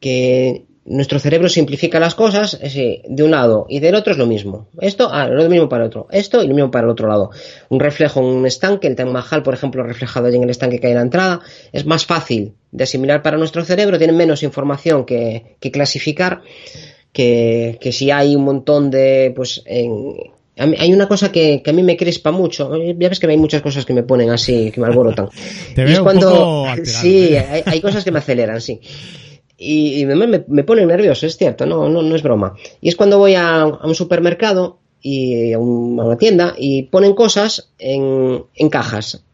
[0.00, 4.18] que nuestro cerebro simplifica las cosas es decir, de un lado y del otro es
[4.18, 4.68] lo mismo.
[4.80, 6.06] Esto, ah, lo mismo para el otro.
[6.10, 7.30] Esto y lo mismo para el otro lado.
[7.70, 10.78] Un reflejo en un estanque, el Taj Mahal, por ejemplo, reflejado allí en el estanque
[10.80, 11.40] que hay en la entrada,
[11.72, 16.42] es más fácil de asimilar para nuestro cerebro, tiene menos información que, que clasificar
[17.12, 21.70] que, que si hay un montón de, pues, en, mí- hay una cosa que, que
[21.70, 22.70] a mí me crispa mucho.
[22.76, 25.28] Ya ves que hay muchas cosas que me ponen así, que me alborotan.
[25.74, 27.38] Te Y veo es un cuando, poco alterado, sí, ¿eh?
[27.48, 28.80] hay, hay cosas que me aceleran, sí.
[29.56, 32.54] Y, me, me, ponen nervioso, es cierto, no, no, no es broma.
[32.80, 37.14] Y es cuando voy a, un supermercado y a, un- a una tienda y ponen
[37.14, 39.24] cosas en, en cajas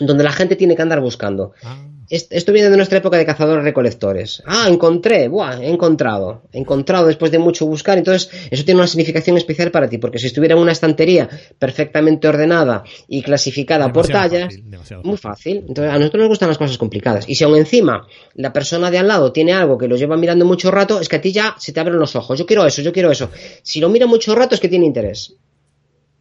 [0.00, 1.52] donde la gente tiene que andar buscando.
[1.62, 1.76] Ah,
[2.10, 4.42] Esto viene de nuestra época de cazadores-recolectores.
[4.44, 6.42] Ah, encontré, buah, he encontrado.
[6.52, 7.98] He encontrado después de mucho buscar.
[7.98, 12.26] Entonces, eso tiene una significación especial para ti, porque si estuviera en una estantería perfectamente
[12.26, 15.64] ordenada y clasificada por tallas, fácil, muy fácil.
[15.68, 17.28] Entonces, a nosotros nos gustan las cosas complicadas.
[17.28, 20.44] Y si aún encima la persona de al lado tiene algo que lo lleva mirando
[20.44, 22.36] mucho rato, es que a ti ya se te abren los ojos.
[22.36, 23.30] Yo quiero eso, yo quiero eso.
[23.62, 25.34] Si lo mira mucho rato es que tiene interés.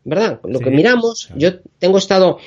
[0.04, 0.40] ¿Verdad?
[0.44, 1.40] Lo Sí, que miramos, claro.
[1.40, 2.38] yo tengo estado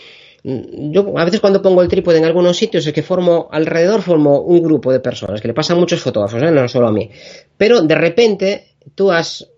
[0.45, 4.41] Yo a veces cuando pongo el trípode en algunos sitios es que formo alrededor formo
[4.41, 6.51] un grupo de personas, que le pasan muchos fotógrafos, ¿eh?
[6.51, 7.09] no solo a mí.
[7.57, 8.67] Pero de repente
[8.97, 9.49] tú has,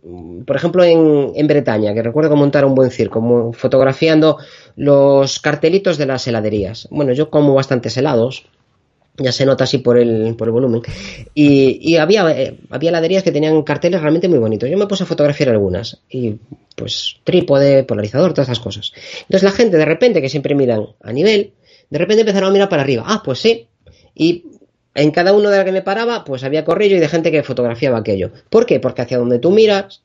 [0.47, 4.37] por ejemplo, en, en Bretaña, que recuerdo montar un buen circo, fotografiando
[4.77, 6.87] los cartelitos de las heladerías.
[6.91, 8.45] Bueno, yo como bastantes helados,
[9.17, 10.83] ya se nota así por el, por el volumen.
[11.35, 14.69] Y, había, eh, había que tenían carteles realmente muy bonitos.
[14.69, 16.01] Yo me puse a fotografiar algunas.
[16.11, 16.37] Y
[16.75, 18.93] pues trípode, polarizador, todas esas cosas.
[19.23, 21.53] Entonces la gente de repente, que siempre miran a nivel,
[21.91, 23.05] de repente empezaron a mirar para arriba.
[23.07, 23.69] Ah, pues sí.
[24.15, 24.45] Y
[24.95, 27.43] en cada uno de los que me paraba, pues había corrillo y de gente que
[27.43, 28.31] fotografiaba aquello.
[28.51, 28.81] ¿Por qué?
[28.81, 30.03] Porque hacia donde tú miras,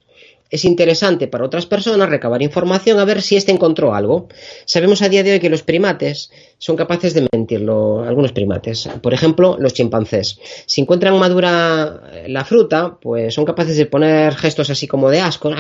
[0.50, 4.28] es interesante para otras personas recabar información a ver si éste encontró algo.
[4.66, 8.90] Sabemos a día de hoy que los primates son capaces de mentirlo, algunos primates.
[9.02, 10.40] Por ejemplo, los chimpancés.
[10.66, 15.52] Si encuentran madura la fruta, pues son capaces de poner gestos así como de asco.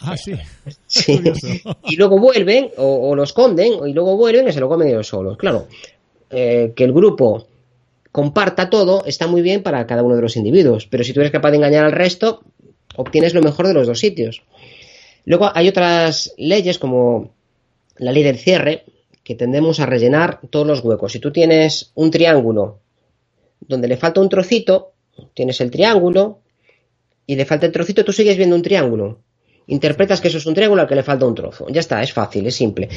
[0.00, 0.34] Ah, sí.
[1.84, 5.36] y luego vuelven, o, lo esconden, y luelluego vuelven y se lo comen ellos solos.
[5.36, 5.66] Claro,
[6.30, 7.46] eh, que el grupo
[8.10, 11.30] comparta todo está muy bien para cada uno de los individuos, pero si tú eres
[11.30, 12.42] capaz de engañar al resto,
[12.96, 14.42] obtienes lo mejor de los dos sitios.
[15.24, 17.30] Luego hay otras leyes como
[17.96, 18.84] la ley del cierre,
[19.22, 21.12] que tendemos a rellenar todos los huecos.
[21.12, 22.80] Si tú tienes un triángulo
[23.60, 24.92] donde le falta un trocito,
[25.34, 26.40] tienes el triángulo
[27.26, 29.20] y le falta el trocito, tú sigues viendo un triángulo
[29.70, 31.66] interpretas que eso es un triángulo al que le falta un trozo.
[31.68, 32.88] Ya está, es fácil, es simple.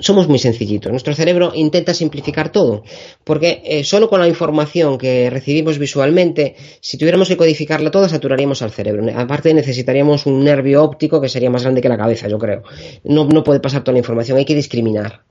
[0.00, 0.90] somos muy sencillitos.
[0.90, 2.84] Nuestro cerebro intenta simplificar todo,
[3.24, 8.62] porque eh, solo con la información que recibimos visualmente, si tuviéramos que codificarla toda, saturaríamos
[8.62, 9.04] al cerebro.
[9.16, 12.62] Aparte necesitaríamos un nervio óptico que sería más grande que la cabeza, yo creo.
[13.04, 15.22] No, no puede pasar toda la información, hay que discriminar.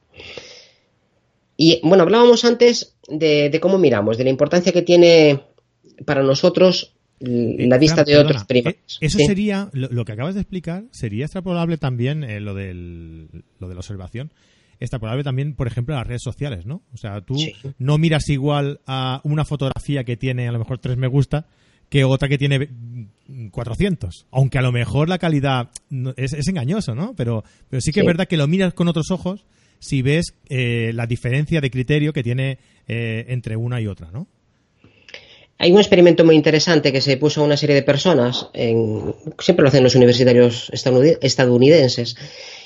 [1.57, 5.41] Y bueno, hablábamos antes de cómo miramos, de la importancia que tiene
[6.05, 8.97] para nosotros la vista de otros primates.
[8.99, 13.67] Eh, eso sería, lo, que acabas de explicar, sería extrapolable también eh, lo, del, lo
[13.67, 14.32] de la observación,
[14.80, 16.82] extrapolable también, por ejemplo, a las redes sociales, ¿no?
[16.93, 17.36] O sea, tú
[17.78, 21.45] no miras igual a una fotografía que tiene a lo mejor tres me gusta
[21.89, 22.69] que otra que tiene
[23.51, 24.28] 400.
[24.32, 25.72] Aunque a lo mejor la calidad
[26.15, 27.13] es, engañoso, ¿no?
[27.15, 29.45] Pero, pero sí que es verdad que lo miras con otros ojos
[29.80, 34.28] si ves la diferencia de criterio que tiene entre una y otra, ¿no?
[35.62, 39.62] Hay un experimento muy interesante que se puso a una serie de personas, en, siempre
[39.62, 42.16] lo hacen los universitarios estadounidenses,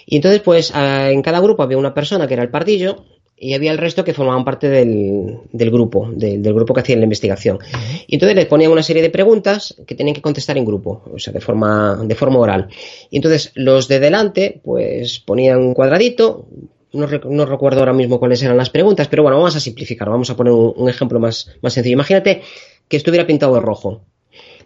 [0.05, 3.03] y entonces pues en cada grupo había una persona que era el pardillo
[3.35, 7.59] y había el resto que formaban parte del, grupo, del grupo que hacía la investigación.
[8.07, 11.19] Y entonces les ponían una serie de preguntas que tenían que contestar en grupo, o
[11.19, 12.69] sea, de forma, de forma oral.
[13.11, 16.47] Y entonces los de delante pues ponían un cuadradito,
[16.93, 20.37] no, recuerdo ahora mismo cuáles eran las preguntas, pero bueno, vamos a simplificar, vamos a
[20.37, 21.95] poner un, ejemplo más, más sencillo.
[21.95, 22.41] Imagínate
[22.87, 24.05] que estuviera pintado de rojo.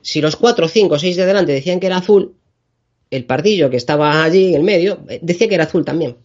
[0.01, 2.36] Si los cuatro, cinco, seis de delante decían que era azul,
[3.11, 6.17] el pardillo que estaba allí en el medio eh, decía que era azul también.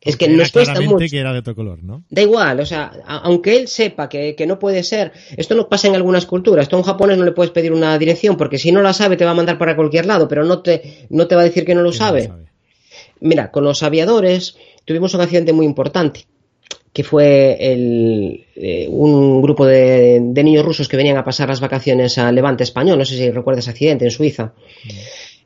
[0.00, 1.06] es que nos cuesta mucho.
[1.10, 2.04] que era de otro color, ¿no?
[2.10, 5.94] Da igual, o sea, aunque él sepa que, no puede ser, esto no pasa en
[5.94, 6.64] algunas culturas.
[6.64, 9.24] Esto en japonés no le puedes pedir una dirección porque si no la sabe te
[9.24, 11.74] va a mandar para cualquier lado, pero no te, no te va a decir que
[11.74, 12.30] no lo sabe.
[13.20, 16.26] Mira, con los aviadores tuvimos un accidente muy importante
[16.94, 22.16] que fue el, eh, un grupo de, niños rusos que venían a pasar las vacaciones
[22.18, 24.52] al Levante español, no sé si recuerdas ese accidente en Suiza.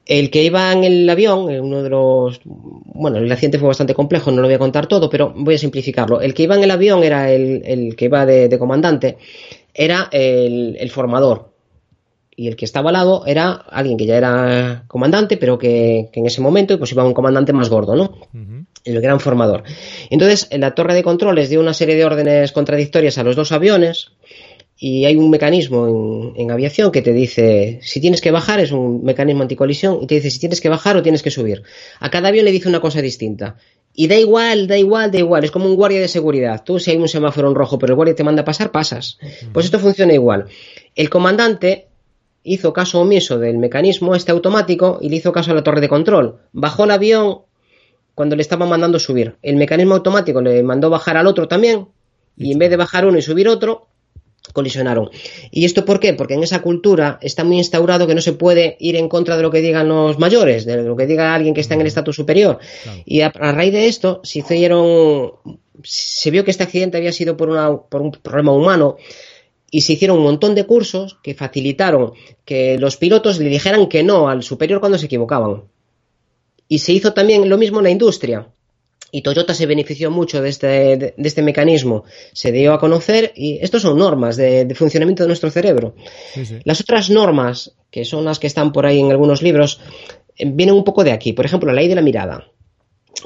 [0.04, 2.40] El que iba en el avión, uno de los.
[2.44, 5.58] Bueno, el accidente fue bastante complejo, no lo voy a contar todo, pero voy a
[5.58, 6.20] simplificarlo.
[6.20, 9.16] El que iba en el avión era el, que iba de, comandante,
[9.72, 11.52] era el, formador.
[12.36, 16.26] Y el que estaba al lado era alguien que ya era comandante, pero que, en
[16.26, 18.57] ese momento pues iba un comandante más gordo, ¿no?
[18.88, 19.62] El gran formador.
[20.10, 24.12] Entonces, la torre de controles dio una serie de órdenes contradictorias a los dos aviones
[24.80, 29.02] y hay un mecanismo en, aviación que te dice si tienes que bajar, es un
[29.02, 31.62] mecanismo anticolisión, y te dice si tienes que bajar o tienes que subir.
[31.98, 33.56] A cada avión le dice una cosa distinta.
[33.92, 35.42] Y da igual, da igual, da igual.
[35.42, 36.62] Es como un guardia de seguridad.
[36.64, 39.18] Tú, si hay un semáforo en rojo, pero el guardia te manda a pasar, pasas.
[39.52, 40.46] Pues esto funciona igual.
[40.94, 41.88] El comandante
[42.44, 45.88] hizo caso omiso del mecanismo este automático y le hizo caso a la torre de
[45.88, 46.38] control.
[46.52, 47.40] Bajó el avión
[48.18, 49.36] cuando le estaba mandando subir.
[49.42, 51.86] El mecanismo automático le mandó bajar al otro también,
[52.36, 53.86] y en vez de bajar uno y subir otro,
[54.52, 55.08] colisionaron.
[55.52, 56.14] ¿Y esto por qué?
[56.14, 59.44] Porque en esa cultura está muy instaurado que no se puede ir en contra de
[59.44, 62.16] lo que digan los mayores, de lo que diga alguien que está en el estatus
[62.16, 62.58] superior.
[63.04, 65.34] Y a, raíz de esto se hicieron,
[65.84, 68.96] se vio que este accidente había sido por, una, por un problema humano
[69.70, 72.14] y se hicieron un montón de cursos que facilitaron
[72.44, 75.62] que los pilotos le dijeran que no al superior cuando se equivocaban.
[76.68, 78.48] Y se hizo también lo mismo en la industria.
[79.10, 82.04] Y Toyota se benefició mucho de este, de, este mecanismo.
[82.34, 85.94] Se dio a conocer y estos son normas de, funcionamiento de nuestro cerebro.
[86.64, 89.80] Las otras normas, que son las que están por ahí en algunos libros,
[90.36, 91.32] eh, vienen un poco de aquí.
[91.32, 92.50] Por ejemplo, la ley de la mirada.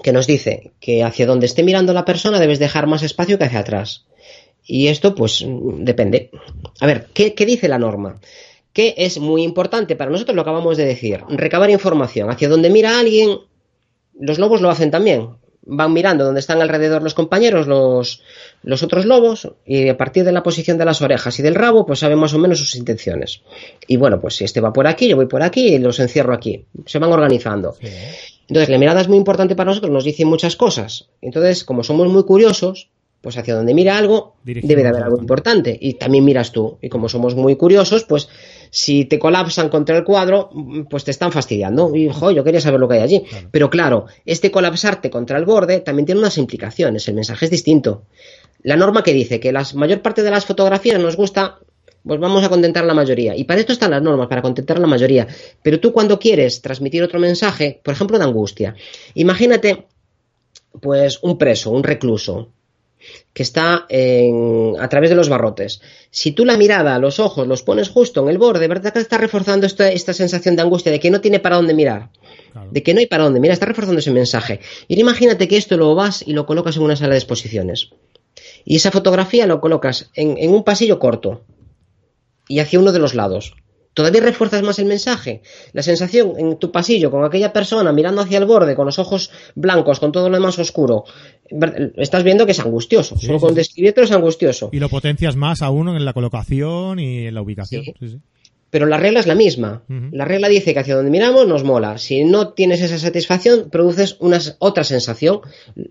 [0.03, 3.45] que nos dice que hacia donde esté mirando la persona debes dejar más espacio que
[3.45, 4.07] hacia atrás.
[4.65, 5.45] Y esto, pues,
[5.79, 6.31] depende.
[6.81, 8.21] A ver, ¿qué, qué dice la norma?
[8.73, 12.31] Que es muy importante para nosotros lo que acabamos de decir, recabar información.
[12.31, 13.39] Hacia donde mira alguien,
[14.19, 15.31] los lobos lo hacen también
[15.65, 18.23] van mirando dónde están alrededor los compañeros, los,
[18.63, 21.87] los otros lobos, y a partir de la posición de las orejas y del rabo,
[21.87, 23.43] pues saben más o menos sus intenciones.
[23.87, 26.35] Y bueno, pues si este va por aquí, yo voy por aquí y los encierro
[26.35, 26.65] aquí.
[26.87, 27.77] Se van organizando.
[28.49, 31.09] Entonces, la mirada es muy importante para nosotros, nos dice muchas cosas.
[31.21, 32.91] Entonces, como somos muy curiosos,
[33.23, 35.79] pues hacia donde mira algo, debe de haber algo importante.
[35.81, 36.79] Y también miras tú.
[36.83, 38.29] Y como somos muy curiosos, pues
[38.71, 40.51] si te colapsan contra el cuadro,
[40.91, 41.95] pues te están fastidiando.
[41.95, 43.25] Y, jo, yo quería saber lo que hay allí.
[43.53, 47.07] Pero claro, este colapsarte contra el borde también tiene unas implicaciones.
[47.07, 48.07] El mensaje es distinto.
[48.65, 51.61] La norma que dice que la mayor parte de las fotografías nos gusta,
[52.05, 53.37] pues vamos a contentar la mayoría.
[53.37, 55.29] Y para esto están las normas, para contentar la mayoría.
[55.63, 58.75] Pero tú cuando quieres transmitir otro mensaje, por ejemplo, de angustia,
[59.15, 59.87] imagínate,
[60.81, 62.51] pues un preso, un recluso,
[63.33, 65.81] que está en, a través de los barrotes.
[66.11, 69.19] Si tú la mirada, los ojos, los pones justo en el borde, ¿verdad que está
[69.19, 72.11] reforzando esta, esta sensación de angustia, de que no tiene para dónde mirar?
[72.71, 74.61] De que no hay para dónde mirar, está reforzando ese mensaje.
[74.89, 77.91] Y imagínate que esto lo vas y lo colocas en una sala de exposiciones.
[78.65, 81.45] Y esa fotografía lo colocas en, en un pasillo corto
[82.49, 83.55] y hacia uno de los lados
[83.95, 85.43] todavía refuerzas más el mensaje.
[85.73, 89.31] La sensación en tu pasillo con aquella persona mirando hacia el borde, con los ojos
[89.55, 91.05] blancos, con todo lo demás oscuro,
[91.97, 93.17] estás viendo que es angustioso.
[93.19, 94.71] Solo con describirlo es angustioso.
[94.73, 97.85] Y lo potencias más aún en la colocación y en la ubicación.
[98.71, 99.83] Pero la regla es la misma.
[99.89, 101.99] La regla dice que hacia donde miramos nos mola.
[101.99, 105.41] Si no tienes esa satisfacción, produces una, otra sensación.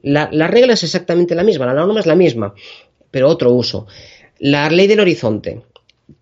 [0.01, 2.55] La, la regla es exactamente la misma, la norma es la misma,
[3.11, 3.85] pero otro uso.
[4.39, 5.61] La ley del horizonte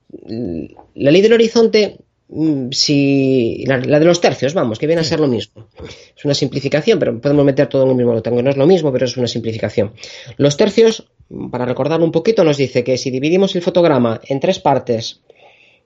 [0.10, 1.98] la ley del horizonte,
[2.30, 5.68] mm, si la, de los tercios, vamos, que viene a ser lo mismo.
[6.16, 8.42] Es una simplificación, pero podemos meter todo en el mismo lotango.
[8.42, 9.94] No es lo mismo, pero es una simplificación.
[10.38, 11.08] Los tercios,
[11.52, 15.22] para recordar un poquito, nos dice que si dividimos el fotograma en tres partes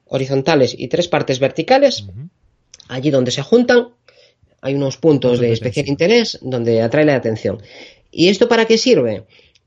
[0.06, 2.06] horizontales y tres partes verticales,
[2.88, 3.90] allí donde se juntan,
[4.62, 7.62] hay unos puntos de especial interés donde atrae la atención.
[8.12, 9.24] ¿Y esto para qué sirve?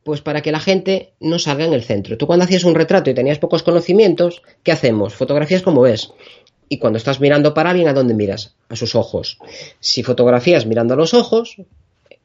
[0.06, 2.16] Pues para que la gente no salga en el centro.
[2.16, 5.14] Tú cuando hacías un retrato y tenías pocos conocimientos, ¿qué hacemos?
[5.14, 6.12] Fotografías como ves.
[6.68, 8.54] Y cuando estás mirando para alguien, ¿a dónde miras?
[8.68, 9.36] A sus ojos.
[9.80, 11.56] Si fotografías mirando a los ojos,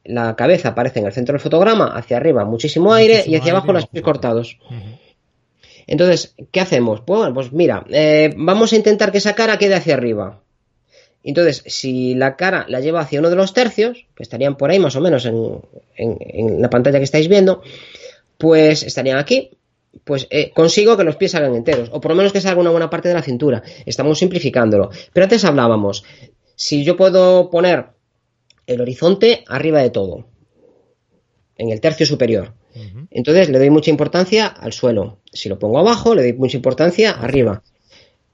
[0.04, 3.72] la cabeza aparece en el centro del fotograma, hacia arriba muchísimo aire y hacia abajo
[3.72, 4.58] los pies cortados.
[5.88, 7.00] Entonces, ¿qué hacemos?
[7.00, 10.41] Pues, bueno, pues mira, eh, vamos a intentar que esa cara quede hacia arriba.
[11.24, 14.78] Entonces, si la cara la lleva hacia uno de los tercios, que estarían por ahí
[14.78, 17.62] más o menos en, la pantalla que estáis viendo,
[18.38, 19.50] pues estarían aquí,
[20.04, 22.70] pues eh, consigo que los pies salgan enteros, o por lo menos que salga una
[22.70, 23.62] buena parte de la cintura.
[23.86, 24.90] Estamos simplificándolo.
[25.12, 26.04] Pero antes hablábamos,
[26.56, 27.86] si yo puedo poner
[28.66, 30.26] el horizonte arriba de todo,
[31.56, 32.54] en el tercio superior,
[33.10, 35.18] entonces le doy mucha importancia al suelo.
[35.32, 37.62] Si lo pongo abajo, le doy mucha importancia arriba.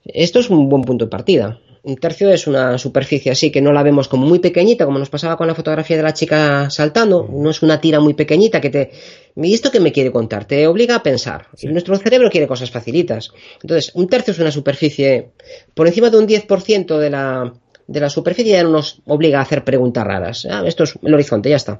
[0.05, 3.71] Esto es un buen punto de partida un tercio es una superficie así que no
[3.71, 7.27] la vemos como muy pequeñita, como nos pasaba con la fotografía de la chica saltando,
[7.31, 8.91] no es una tira muy pequeñita que te...
[9.35, 10.45] ¿Y esto qué me quiere contar?
[10.45, 11.47] Te obliga a pensar.
[11.61, 13.31] Y nuestro cerebro quiere cosas facilitas.
[13.61, 15.29] Entonces, un tercio es una superficie
[15.73, 17.53] por encima de un 10% de la,
[17.87, 20.47] de la superficie ya no nos obliga a hacer preguntas raras.
[20.49, 21.77] Ah, esto es el horizonte, ya está.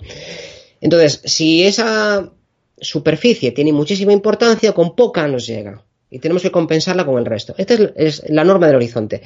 [0.79, 2.31] Entonces, si esa
[2.79, 7.53] superficie tiene muchísima importancia, con poca nos llega y tenemos que compensarla con el resto.
[7.57, 9.21] Esta es, la norma del horizonte.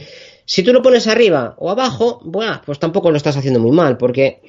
[0.46, 3.98] Si tú lo pones arriba o abajo, bueno, pues tampoco lo estás haciendo muy mal,
[3.98, 4.42] porque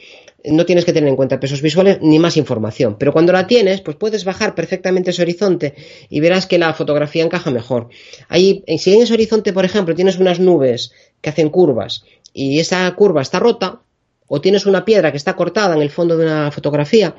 [0.44, 2.96] no tienes que tener en cuenta pesos visuales ni más información.
[2.98, 5.74] Pero cuando la tienes, pues puedes bajar perfectamente ese horizonte
[6.10, 7.88] y verás que la fotografía encaja mejor.
[8.28, 12.90] Ahí, si en ese horizonte, por ejemplo, tienes unas nubes que hacen curvas y esa
[12.96, 13.80] curva está rota,
[14.26, 17.14] o tienes una piedra que está cortada en el fondo de una fotografía,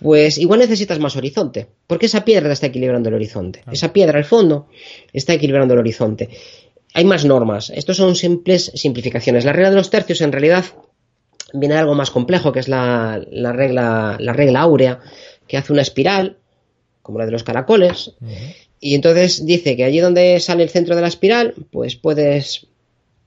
[0.00, 3.62] pues igual necesitas más horizonte, porque esa piedra está equilibrando el horizonte.
[3.70, 4.68] Esa piedra al fondo
[5.12, 6.28] está equilibrando el horizonte.
[6.94, 7.70] Hay más normas.
[7.70, 9.44] Estos son simples simplificaciones.
[9.44, 10.64] La regla de los tercios en realidad
[11.52, 13.20] viene de algo más complejo, que es la,
[13.52, 15.00] regla, la regla áurea,
[15.46, 16.38] que hace una espiral,
[17.02, 18.12] como la de los caracoles.
[18.80, 22.66] Y entonces dice que allí donde sale el centro de la espiral, pues puedes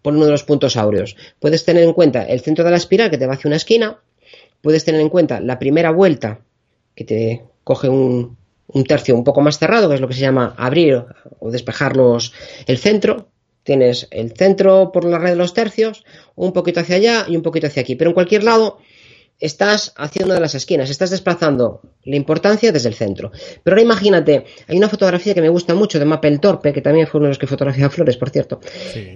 [0.02, 1.16] poner uno de los puntos áureos.
[1.40, 4.00] Puedes tener en cuenta el centro de la espiral que te va hacia una esquina,
[4.62, 6.42] puedes tener en cuenta la primera vuelta
[7.02, 8.38] que te coge un,
[8.88, 11.04] tercio un poco más cerrado, que es lo que se llama abrir
[11.40, 11.94] o despejar
[12.68, 13.28] el centro.
[13.64, 16.04] Tienes el centro por la red de los tercios,
[16.36, 17.96] un poquito hacia allá y un poquito hacia aquí.
[17.96, 18.80] Pero en cualquier lado
[19.40, 23.32] estás hacia una de las esquinas, estás desplazando la importancia desde el centro.
[23.64, 27.08] Pero ahora imagínate, hay una fotografía que me gusta mucho de Mapel Torpe, que también
[27.08, 28.60] fue uno de los que fotografía flores, por cierto.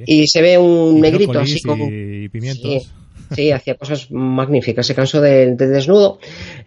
[0.06, 1.88] Y se ve un negrito así como...
[1.90, 2.84] Y pimientos.
[2.84, 2.90] Sí,
[3.30, 4.86] hacía cosas magníficas.
[4.86, 6.20] Se cansó del de desnudo.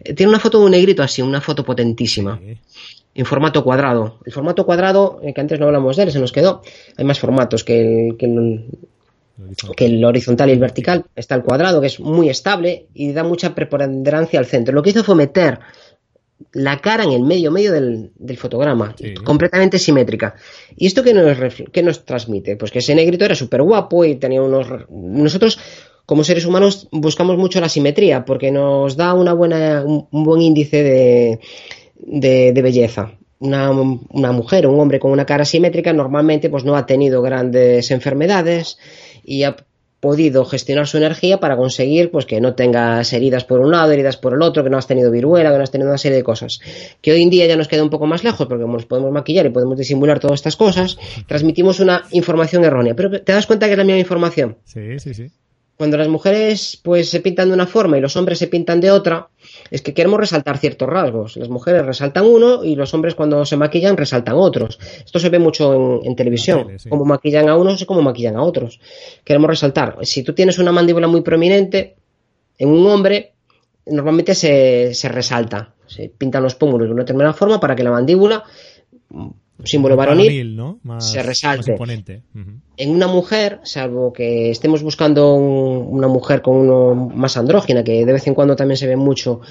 [0.03, 2.39] Eh, tiene una foto de un negrito así, una foto potentísima.
[3.15, 4.19] En formato cuadrado.
[4.25, 6.61] El formato cuadrado, eh, que antes no hablamos de él, se nos quedó.
[6.97, 8.65] Hay más formatos que el, que el,
[9.75, 11.05] que el horizontal y el vertical.
[11.15, 14.73] Está el cuadrado, que es muy estable y da mucha preponderancia al centro.
[14.73, 15.59] Lo que hizo fue meter
[16.53, 19.13] la cara en el medio medio del, del fotograma, Sí.
[19.15, 20.35] completamente simétrica.
[20.77, 21.37] ¿Y esto qué nos,
[21.71, 22.55] qué nos transmite?
[22.55, 24.67] Pues que ese negrito era súper guapo y tenía unos...
[24.89, 25.59] Nosotros,
[26.09, 30.81] como seres humanos, buscamos mucho la simetría porque nos da una buena, un, buen índice
[30.81, 31.39] de,
[32.51, 33.11] de, belleza.
[33.37, 37.21] Una, una mujer o un hombre con una cara simétrica normalmente pues no ha tenido
[37.21, 38.79] grandes enfermedades
[39.23, 39.55] y ha
[39.99, 44.17] podido gestionar su energía para conseguir pues que no tengas heridas por un lado, heridas
[44.17, 46.23] por el otro, que no has tenido viruela, que no has tenido una serie de
[46.23, 46.59] cosas.
[47.03, 49.45] Que hoy en día ya nos queda un poco más lejos porque nos podemos maquillar
[49.45, 50.97] y podemos disimular todas estas cosas,
[51.27, 52.95] transmitimos una información errónea.
[52.95, 54.57] Pero te das cuenta que es la misma información.
[54.65, 55.27] Sí, sí, sí.
[55.79, 58.91] Cuando las mujeres pues se pintan de una forma y los hombres se pintan de
[58.91, 59.29] otra,
[59.71, 61.37] es que queremos resaltar ciertos rasgos.
[61.37, 64.77] Las mujeres resaltan uno y los hombres cuando se maquillan resaltan otros.
[65.05, 66.65] Esto se ve mucho en, en televisión.
[66.65, 66.89] tele, sí.
[66.89, 68.81] Cómo maquillan a unos y cómo maquillan a otros.
[69.23, 69.95] Queremos resaltar.
[70.01, 71.95] Si tú tienes una mandíbula muy prominente
[72.57, 73.31] en un hombre,
[73.85, 75.75] normalmente se, se resalta.
[75.87, 78.43] Se pintan los pómulos de una determinada forma para que la mandíbula,
[79.59, 80.79] un símbolo varonil, ¿no?
[80.83, 81.57] Más, se resalte.
[81.59, 82.23] más imponente.
[82.33, 82.51] Ujú.
[82.77, 88.05] en una mujer, salvo que estemos buscando un- una mujer con uno más andrógina, que
[88.05, 89.41] de vez en cuando también se ve mucho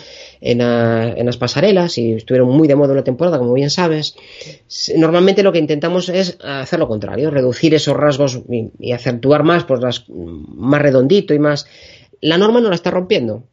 [0.41, 4.15] en, la- en las pasarelas y estuvieron muy de moda una temporada, como bien sabes,
[4.97, 9.65] normalmente lo que intentamos es hacer lo contrario, reducir esos rasgos y, y acentuar más,
[9.65, 11.67] pues las más redondito y más.
[12.21, 13.45] La norma no la está rompiendo.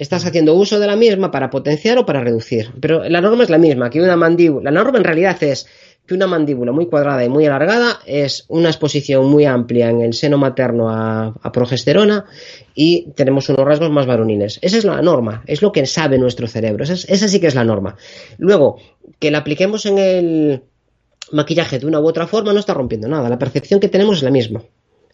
[0.00, 2.72] Estás haciendo uso de la misma para potenciar o para reducir.
[2.80, 4.70] Pero la norma es la misma, que una mandíbula.
[4.70, 5.66] La norma en realidad es
[6.06, 10.14] que una mandíbula muy cuadrada y muy alargada es una exposición muy amplia en el
[10.14, 12.24] seno materno a, a progesterona
[12.74, 14.58] y tenemos unos rasgos más varoniles.
[14.62, 16.82] Esa es la norma, es lo que sabe nuestro cerebro.
[16.84, 17.96] Esa, es- esa sí que es la norma.
[18.38, 18.78] Luego,
[19.18, 20.62] que la apliquemos en el
[21.32, 23.28] maquillaje de una u otra forma no está rompiendo nada.
[23.28, 24.62] La percepción que tenemos es la misma.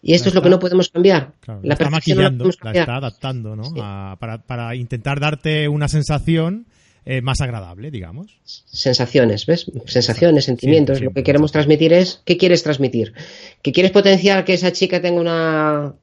[0.07, 1.33] Y esto La es lo que no podemos cambiar.
[1.41, 2.81] Claro, la la está percepción no la maquillando, la cambiar.
[2.83, 3.63] está adaptando, ¿no?
[3.65, 3.75] Sí.
[3.81, 6.65] A- para, para intentar darte una sensación
[7.05, 8.39] eh, más agradable, digamos.
[8.65, 9.71] sensaciones, ¿ves?
[9.85, 11.01] Sensaciones, sentimientos.
[11.01, 13.13] Lo que queremos transmitir es, ¿qué quieres transmitir?
[13.61, 15.93] ¿Que quieres potenciar que esa chica tenga una,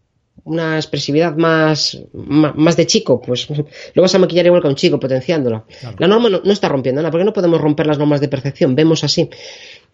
[0.45, 3.21] una expresividad más, más de chico?
[3.21, 3.49] Pues
[3.95, 5.67] lo vas a maquillar igual que a un chico, potenciándolo.
[5.81, 5.97] Claro.
[5.99, 8.75] La norma no, no está rompiendo nada, porque no podemos romper las normas de percepción.
[8.75, 9.29] Vemos así.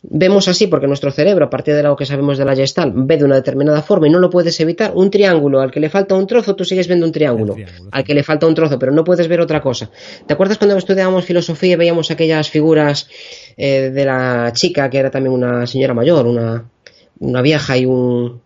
[0.02, 3.18] Vemos así porque nuestro cerebro, a partir de lo que sabemos de la gestal, ve
[3.18, 4.92] de una determinada forma y no lo puedes evitar.
[4.94, 7.54] Un triángulo al que le falta un trozo, tú sigues viendo un triángulo.
[7.90, 9.90] Al que le falta un trozo, pero no puedes ver otra cosa.
[10.26, 13.08] ¿Te acuerdas cuando estudiábamos filosofía y veíamos aquellas figuras
[13.58, 16.64] eh, de la chica que era también una señora mayor, una,
[17.18, 18.40] una vieja y un...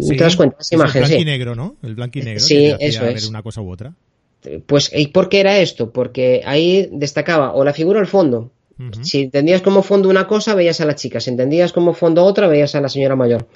[0.00, 0.56] Sí, ¿Te das cuenta?
[0.60, 1.22] Esa es imagen, el blanco sí.
[1.22, 1.76] y negro, ¿no?
[1.82, 2.40] El blanco y negro.
[2.40, 3.28] Sí, que eso ver es.
[3.28, 3.94] una cosa u otra.
[4.66, 5.92] Pues, ¿y por qué era esto?
[5.92, 8.08] Porque ahí destacaba o la figura o el
[9.02, 11.20] Si entendías como fondo una cosa, veías a la chica.
[11.20, 13.46] Si entendías como fondo otra, veías a la señora mayor.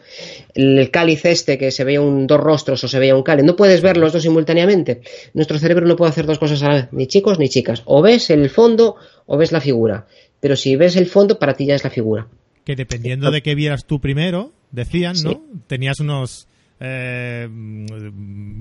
[0.55, 3.57] El, cáliz este, que se veía un dos rostros o se veía un cáliz, no
[3.57, 5.01] puedes ver los dos simultáneamente.
[5.35, 7.83] Nuestro cerebro no puede hacer dos cosas a la vez, ni chicos ni chicas.
[7.87, 8.97] O ves el fondo
[9.27, 10.07] o ves la figura.
[10.41, 12.29] Pero si ves el fondo, para ti ya es la figura.
[12.65, 15.31] Que dependiendo de qué vieras tú primero, decían, ¿no?
[15.31, 15.39] Sí.
[15.67, 16.47] Tenías unos...
[16.79, 17.49] eh,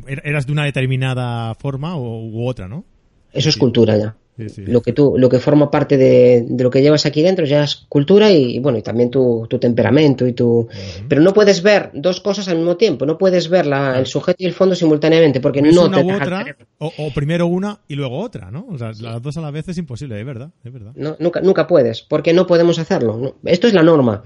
[0.08, 2.86] er- eras de una determinada forma o, u otra, ¿no?
[3.34, 4.16] Eso es cultura ya.
[4.38, 4.66] Sí, sí.
[4.66, 7.64] Lo que tú, lo que forma parte de, de lo que llevas aquí dentro ya
[7.64, 10.68] es cultura y, bueno, y también tu, tu temperamento y tu.
[11.08, 13.06] Pero no puedes ver dos cosas al mismo tiempo.
[13.06, 16.04] No puedes ver la- el sujeto y el fondo simultáneamente porque Ves no una te
[16.04, 16.46] u otra,
[16.80, 18.68] o, o primero una y luego otra, ¿no?
[18.70, 20.92] O sea, las dos a la vez es imposible, es verdad, es verdad.
[20.96, 23.38] No, nunca, nunca puedes, porque no podemos hacerlo.
[23.46, 24.24] Esto es la norma.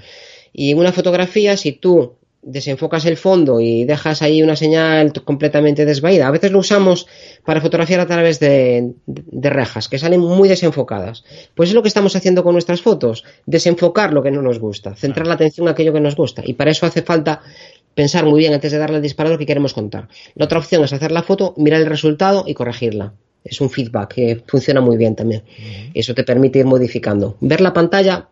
[0.51, 5.85] Y en una fotografía, si tú desenfocas el fondo y dejas ahí una señal completamente
[5.85, 7.07] desvaída, a veces lo usamos
[7.45, 11.23] para fotografiar a través de, de rejas, que salen muy desenfocadas.
[11.55, 14.95] Pues es lo que estamos haciendo con nuestras fotos, desenfocar lo que no nos gusta,
[14.95, 16.41] centrar la atención en aquello que nos gusta.
[16.45, 17.41] Y para eso hace falta
[17.93, 20.07] pensar muy bien antes de darle al disparador que queremos contar.
[20.35, 23.13] La otra opción es hacer la foto, mirar el resultado y corregirla.
[23.43, 25.43] Es un feedback que funciona muy bien también.
[25.93, 27.37] Eso te permite ir modificando.
[27.39, 28.27] Ver la pantalla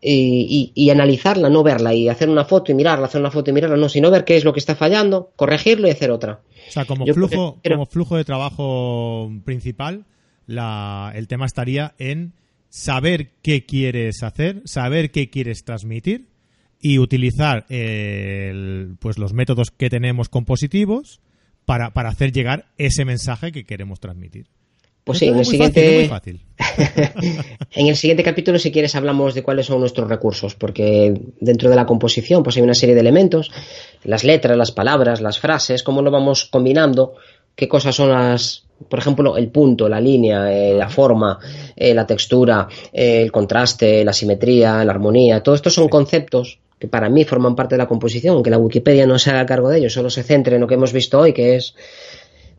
[0.00, 3.50] y, y- y analizarla, no verla y hacer una foto y mirarla, hacer una foto
[3.50, 6.40] y mirarla, no, sino ver qué es lo que está fallando, corregirlo y hacer otra.
[6.68, 10.04] O sea, como Yo flujo, como flujo de trabajo principal,
[10.46, 12.32] la, el tema estaría en
[12.68, 16.28] saber qué quieres hacer, saber qué quieres transmitir
[16.80, 21.20] y utilizar el- pues los métodos que tenemos compositivos
[21.64, 24.46] para, para hacer llegar ese mensaje que queremos transmitir.
[25.04, 26.08] Pues sí, en el siguiente.
[26.08, 26.40] fácil.
[27.72, 31.76] en el siguiente capítulo, si quieres, hablamos de cuáles son nuestros recursos, porque dentro de
[31.76, 33.50] la composición pues hay una serie de elementos,
[34.04, 37.14] las letras, las palabras, las frases, cómo lo vamos combinando,
[37.56, 41.38] qué cosas son las, por ejemplo, el punto, la línea, eh, la forma,
[41.74, 46.88] eh, la textura, eh, el contraste, la simetría, la armonía, todo esto son conceptos que
[46.88, 49.78] para mí forman parte de la composición, aunque la Wikipedia no se haga cargo de
[49.78, 51.74] ello, solo se centre en lo que hemos visto hoy, que es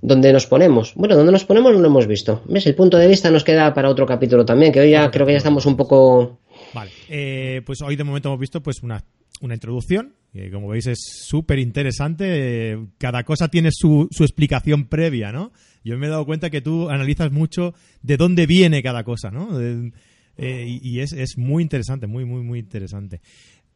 [0.04, 0.94] donde nos ponemos.
[0.96, 2.44] Bueno, donde nos ponemos no lo hemos visto.
[2.48, 2.68] ¿Ves?
[2.68, 5.32] El punto de vista nos queda para otro capítulo también, que hoy ya creo que
[5.32, 6.40] ya estamos un poco...
[6.74, 9.02] Vale, eh, pues hoy de momento hemos visto pues una,
[9.40, 15.32] una introducción, que como veis es súper interesante, cada cosa tiene su, su explicación previa,
[15.32, 15.54] ¿no?
[15.86, 19.58] Yo me he dado cuenta que tú analizas mucho de dónde viene cada cosa, ¿no?
[19.58, 19.94] De,
[20.36, 23.22] eh, y, y es, es muy interesante, muy, muy, muy interesante.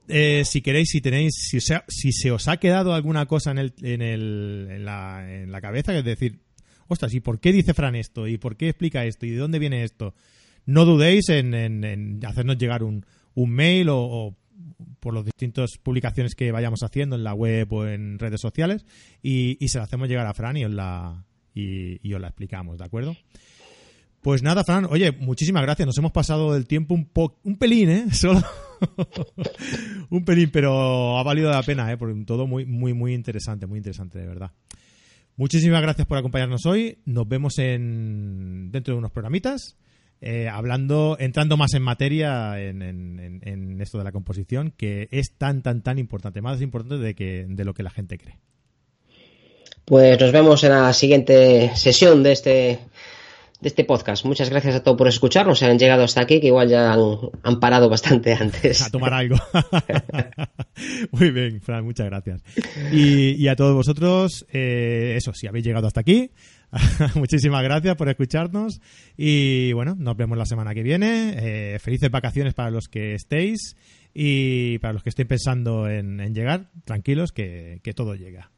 [0.07, 3.57] Eh, si queréis, si tenéis, si, se, si se os ha quedado alguna cosa en,
[3.57, 6.39] el, en, el, en, la, en la cabeza, es decir,
[6.87, 8.27] ostras, ¿y por qué dice Fran esto?
[8.27, 9.25] ¿Y por qué explica esto?
[9.25, 10.15] ¿Y de dónde viene esto?
[10.65, 13.05] No dudéis en, en, hacernos llegar un,
[13.35, 14.37] un mail o, o,
[14.99, 18.85] por las distintas publicaciones que vayamos haciendo en la web o en redes sociales
[19.21, 22.27] y, y se la hacemos llegar a Fran y os la, y, y os la
[22.27, 23.15] explicamos, ¿de acuerdo?
[24.21, 25.85] Pues nada, Fran, oye, muchísimas gracias.
[25.85, 28.05] Nos hemos pasado el tiempo un po un pelín, ¿eh?
[28.13, 28.43] Solo
[30.09, 31.97] un pelín, pero ha valido la pena, ¿eh?
[31.97, 34.51] Porque todo muy, muy, muy interesante, muy interesante, de verdad.
[35.35, 36.97] Muchísimas gracias por acompañarnos hoy.
[37.05, 39.77] Nos vemos en dentro de unos programitas,
[40.19, 45.61] eh, hablando, entrando más en materia en, en, esto de la composición, que es tan,
[45.61, 48.39] tan, tan importante, más importante de que de lo que la gente cree.
[49.85, 52.79] Pues nos vemos en la siguiente sesión de este
[53.59, 54.23] de este podcast.
[54.25, 55.59] Muchas gracias a todos por escucharnos.
[55.59, 58.81] Se han llegado hasta aquí, que igual ya han, parado bastante antes.
[58.81, 59.37] A tomar algo.
[61.11, 62.43] Muy bien, Fran, muchas gracias.
[62.91, 66.31] Y, y a todos vosotros, eh, eso, si habéis llegado hasta aquí,
[67.15, 68.79] muchísimas gracias por escucharnos.
[69.17, 71.33] Y bueno, nos vemos la semana que viene.
[71.37, 73.75] Eh, felices vacaciones para los que estéis
[74.13, 78.51] y para los que estéis pensando en, en llegar, tranquilos, que, que todo llega.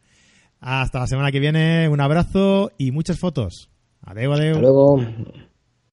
[0.60, 3.70] Hasta la semana que viene, un abrazo y muchas fotos.
[4.10, 4.56] Adeu, adeu.
[4.56, 5.00] Hasta luego.